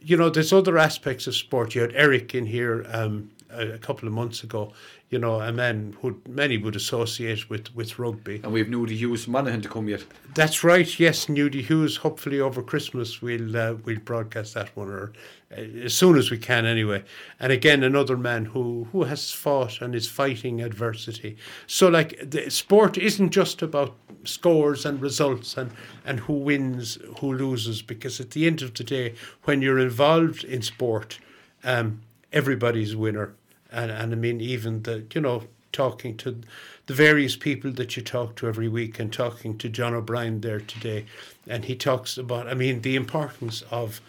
[0.00, 1.74] you know, there's other aspects of sport.
[1.74, 4.72] You had Eric in here um, a, a couple of months ago.
[5.08, 8.40] You know, a man who many would associate with, with rugby.
[8.42, 10.04] And we've Nudie Hughes Monaghan to come yet.
[10.34, 10.98] That's right.
[10.98, 11.98] Yes, Nudie Hughes.
[11.98, 15.12] Hopefully over Christmas we'll uh, we'll broadcast that one, or
[15.52, 17.04] uh, as soon as we can, anyway.
[17.38, 21.36] And again, another man who who has fought and is fighting adversity.
[21.68, 23.94] So, like, the sport isn't just about
[24.24, 25.70] scores and results and
[26.04, 30.42] and who wins, who loses, because at the end of the day, when you're involved
[30.42, 31.20] in sport,
[31.62, 32.00] um,
[32.32, 33.36] everybody's a winner.
[33.72, 36.40] And and I mean, even the you know talking to
[36.86, 40.60] the various people that you talk to every week and talking to John O'Brien there
[40.60, 41.04] today
[41.46, 44.00] and he talks about I mean the importance of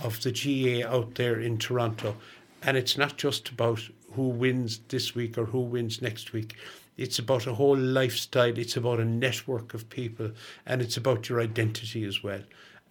[0.00, 2.16] of the GAA out there in Toronto.
[2.62, 3.80] And it's not just about
[4.12, 6.56] who wins this week or who wins next week.
[6.96, 8.58] It's about a whole lifestyle.
[8.58, 10.30] It's about a network of people
[10.64, 12.42] and it's about your identity as well.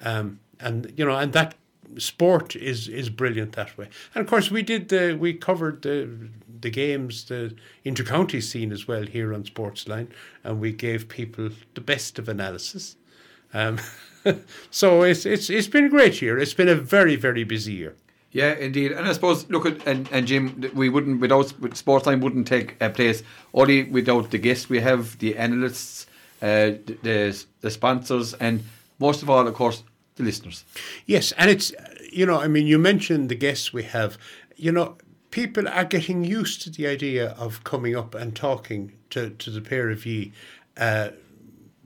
[0.01, 1.55] Um, and you know and that
[1.97, 3.89] sport is is brilliant that way.
[4.13, 6.29] And of course, we did the we covered the
[6.61, 7.55] the games, the
[7.85, 10.07] intercounty scene as well here on Sportsline,
[10.43, 12.95] and we gave people the best of analysis.
[13.53, 13.79] Um,
[14.71, 16.37] so it's it's it's been a great year.
[16.39, 17.95] It's been a very very busy year.
[18.35, 18.91] Yeah, indeed.
[18.91, 22.75] And I suppose, look at, and, and Jim, we wouldn't, without, with Sportsline wouldn't take
[22.81, 23.23] a place
[23.53, 26.05] only without the guests we have, the analysts,
[26.41, 26.71] uh,
[27.01, 28.61] the, the sponsors, and
[28.99, 29.83] most of all, of course,
[30.15, 30.65] the listeners.
[31.05, 31.73] Yes, and it's
[32.11, 34.17] you know, I mean, you mentioned the guests we have.
[34.55, 34.97] You know,
[35.31, 39.59] people are getting used to the idea of coming up and talking to, to the
[39.59, 40.31] pair of ye,
[40.77, 41.09] uh,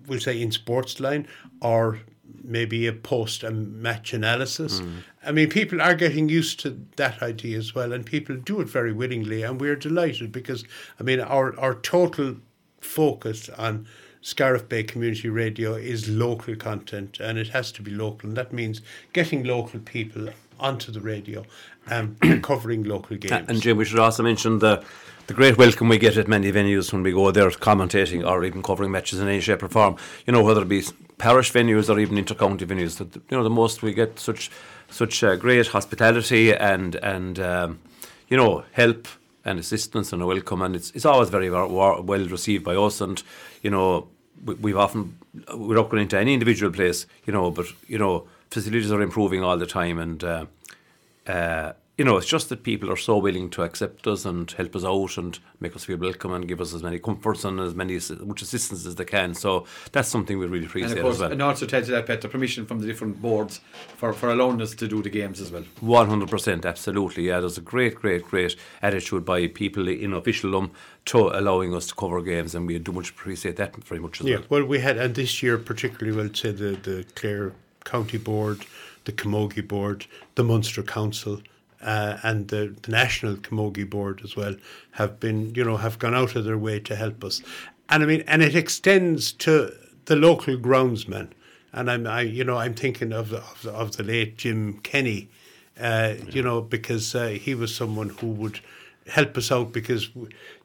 [0.06, 1.26] we'll say in Sportsline
[1.60, 2.00] or
[2.44, 4.82] maybe a post a match analysis.
[5.26, 8.70] I mean, people are getting used to that idea as well, and people do it
[8.70, 10.64] very willingly, and we're delighted because
[11.00, 12.38] I mean, our our total
[12.82, 13.88] focus on
[14.22, 18.30] Scariff Bay Community Radio is local content and it has to be local.
[18.30, 18.82] And that means
[19.14, 21.46] getting local people onto the radio,
[21.90, 23.46] um, covering local games.
[23.48, 24.84] And Jim, we should also mention the
[25.28, 28.64] the great welcome we get at many venues when we go there commentating or even
[28.64, 29.96] covering matches in any shape or form.
[30.26, 30.84] You know, whether it be
[31.20, 32.98] parish venues or even intercounty venues.
[32.98, 34.50] That you know, the most we get such
[34.90, 37.80] such uh, great hospitality and and um,
[38.28, 39.08] you know help
[39.46, 43.02] and assistance and a welcome, and it's it's always very well received by us.
[43.02, 43.22] And
[43.62, 44.08] you know,
[44.46, 45.18] we, we've often
[45.56, 49.44] we're not going into any individual place, you know, but you know, facilities are improving
[49.44, 50.46] all the time, and uh,
[51.28, 54.74] uh, you know, it's just that people are so willing to accept us and help
[54.74, 57.76] us out and make us feel welcome and give us as many comforts and as
[57.76, 59.34] many much assistance as they can.
[59.34, 61.32] So that's something we really appreciate and of course, as well.
[61.34, 63.60] And also tell you that, Pet, the permission from the different boards
[63.98, 65.66] for, for allowing us to do the games as well.
[65.82, 67.28] 100%, absolutely.
[67.28, 70.72] Yeah, there's a great, great, great attitude by people in officialdom
[71.08, 74.24] to allowing us to cover games, and we do much appreciate that very much as
[74.24, 74.32] well.
[74.32, 74.62] yeah, well.
[74.62, 77.52] well, we had, and this year particularly, well, say the, the Clare
[77.84, 78.66] County Board,
[79.04, 81.42] the Camogie Board, the Munster Council,
[81.82, 84.56] uh, and the, the National Camogie Board as well
[84.92, 87.42] have been, you know, have gone out of their way to help us.
[87.90, 89.74] And I mean, and it extends to
[90.06, 91.30] the local groundsmen.
[91.72, 94.80] And I'm, I, you know, I'm thinking of the, of the, of the late Jim
[94.80, 95.30] Kenny,
[95.80, 98.60] uh, you know, because uh, he was someone who would
[99.08, 100.10] help us out because,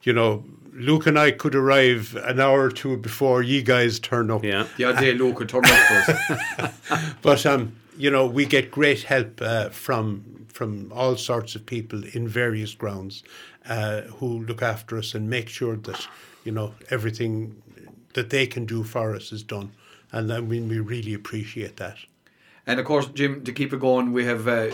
[0.02, 4.30] you know, Luke and I could arrive an hour or two before you guys turn
[4.30, 4.42] up.
[4.42, 4.66] Yeah.
[4.76, 7.14] The odd day Luke could turn up for us.
[7.22, 12.04] But um, you know, we get great help uh, from from all sorts of people
[12.14, 13.24] in various grounds
[13.68, 16.06] uh, who look after us and make sure that
[16.44, 17.60] you know everything
[18.12, 19.72] that they can do for us is done,
[20.12, 21.96] and I mean we really appreciate that.
[22.66, 24.70] And of course, Jim, to keep it going, we have uh,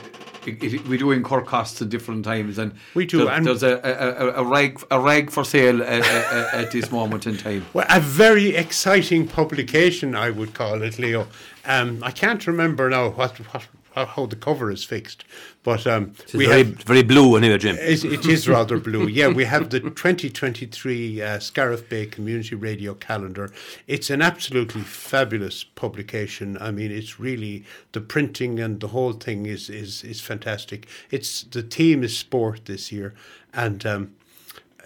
[0.46, 3.62] it, it, we do incur costs at different times, and We do, There, and- there's
[3.62, 7.36] a, a, a, a rag a rag for sale at, at, at this moment in
[7.36, 7.66] time.
[7.74, 11.26] Well, a very exciting publication, I would call it, Leo.
[11.66, 15.24] Um, I can't remember now what, what how the cover is fixed,
[15.62, 17.76] but um, It's very, very blue anyway, Jim.
[17.76, 19.08] It, it is rather blue.
[19.08, 23.52] Yeah, we have the 2023 uh, Scariff Bay Community Radio Calendar.
[23.86, 26.56] It's an absolutely fabulous publication.
[26.58, 30.86] I mean, it's really the printing and the whole thing is is is fantastic.
[31.10, 33.14] It's the theme is sport this year,
[33.52, 34.14] and um,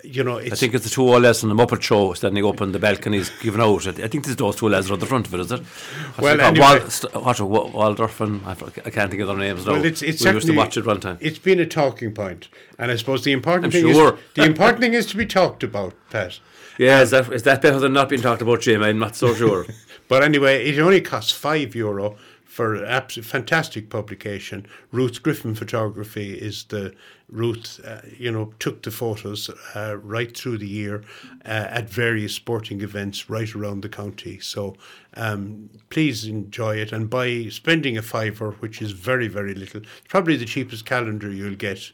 [0.05, 2.61] you know, it's I think it's the two lads on the Muppet Show standing up
[2.61, 3.87] on the balconies giving out.
[3.87, 5.61] I think there's those two lads are at the front of it, is it?
[5.61, 7.15] What's Well, anyway- Wal, st-
[7.49, 9.73] what, Waldorf and I, can't think of their names now.
[9.73, 11.19] Well, it's, it's we used to watch it one time.
[11.21, 12.49] It's been a talking point,
[12.79, 14.15] and I suppose the important I'm thing sure.
[14.15, 16.39] is the important thing is to be talked about, Pat.
[16.79, 18.83] Yeah, is that, is that better than not being talked about, Jim?
[18.83, 19.67] I'm not so sure.
[20.07, 22.17] But anyway, it only costs five euro
[22.55, 24.65] for absolute fantastic publication.
[24.93, 26.95] Ruth Griffin Photography is the
[27.29, 31.03] Ruth, uh, you know, took the photos uh, right through the year
[31.45, 34.39] uh, at various sporting events right around the county.
[34.39, 34.77] So
[35.15, 40.37] um, please enjoy it and by spending a fiver, which is very very little, probably
[40.37, 41.91] the cheapest calendar you'll get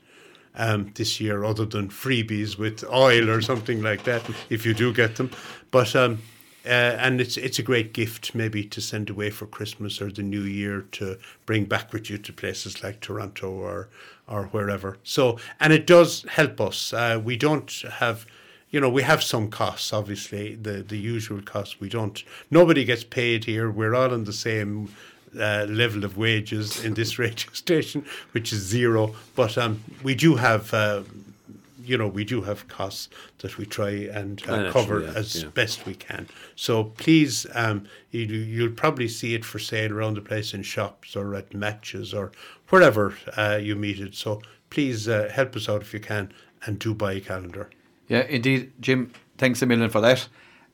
[0.57, 4.93] um, this year, other than freebies with oil or something like that, if you do
[4.93, 5.31] get them.
[5.71, 6.19] But um,
[6.65, 10.23] uh, and it's it's a great gift maybe to send away for Christmas or the
[10.23, 13.89] New Year to bring back with you to places like Toronto or
[14.29, 14.99] or wherever.
[15.03, 16.93] So and it does help us.
[16.93, 18.27] Uh, we don't have.
[18.73, 21.81] You know, we have some costs, obviously, the, the usual costs.
[21.81, 23.69] We don't, nobody gets paid here.
[23.69, 24.91] We're all on the same
[25.39, 29.15] uh, level of wages in this radio station, which is zero.
[29.35, 31.03] But um, we do have, uh,
[31.91, 35.49] you know, we do have costs that we try and uh, cover yeah, as yeah.
[35.49, 36.28] best we can.
[36.55, 41.16] So please, um, you, you'll probably see it for sale around the place in shops
[41.16, 42.30] or at matches or
[42.68, 44.14] wherever uh, you meet it.
[44.14, 46.32] So please uh, help us out if you can
[46.64, 47.68] and do buy a calendar.
[48.07, 49.12] Yeah, indeed, Jim.
[49.36, 50.28] Thanks a million for that.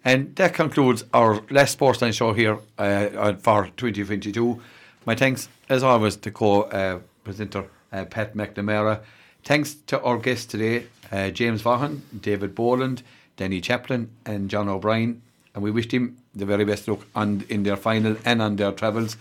[0.04, 4.60] And that concludes our last Sportsline show here uh, uh, for 2022.
[5.06, 9.00] My thanks, as always, to co-presenter uh, Pat McNamara.
[9.47, 13.05] Thanks to our guests today, uh, James Vaughan, David Boland,
[13.36, 15.22] Danny Chaplin, and John O'Brien.
[15.55, 18.72] And we wished him the very best luck on in their final and on their
[18.72, 19.16] travels.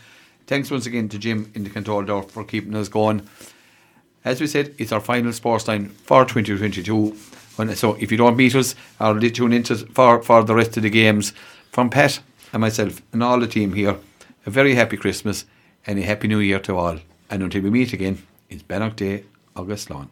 [0.47, 3.30] Thanks once again to Jim in the control door for keeping us going.
[4.23, 7.15] As we said, it's our final sports line for 2022.
[7.57, 10.82] When, so if you don't beat us li- tune into for, for the rest of
[10.82, 11.34] the games,
[11.69, 12.19] from Pat
[12.51, 13.95] and myself and all the team here,
[14.47, 15.45] a very happy Christmas
[15.86, 16.97] and a happy new year to all.
[17.30, 19.26] And until we meet again, it's Bannock Day,
[19.56, 20.10] August Lawn.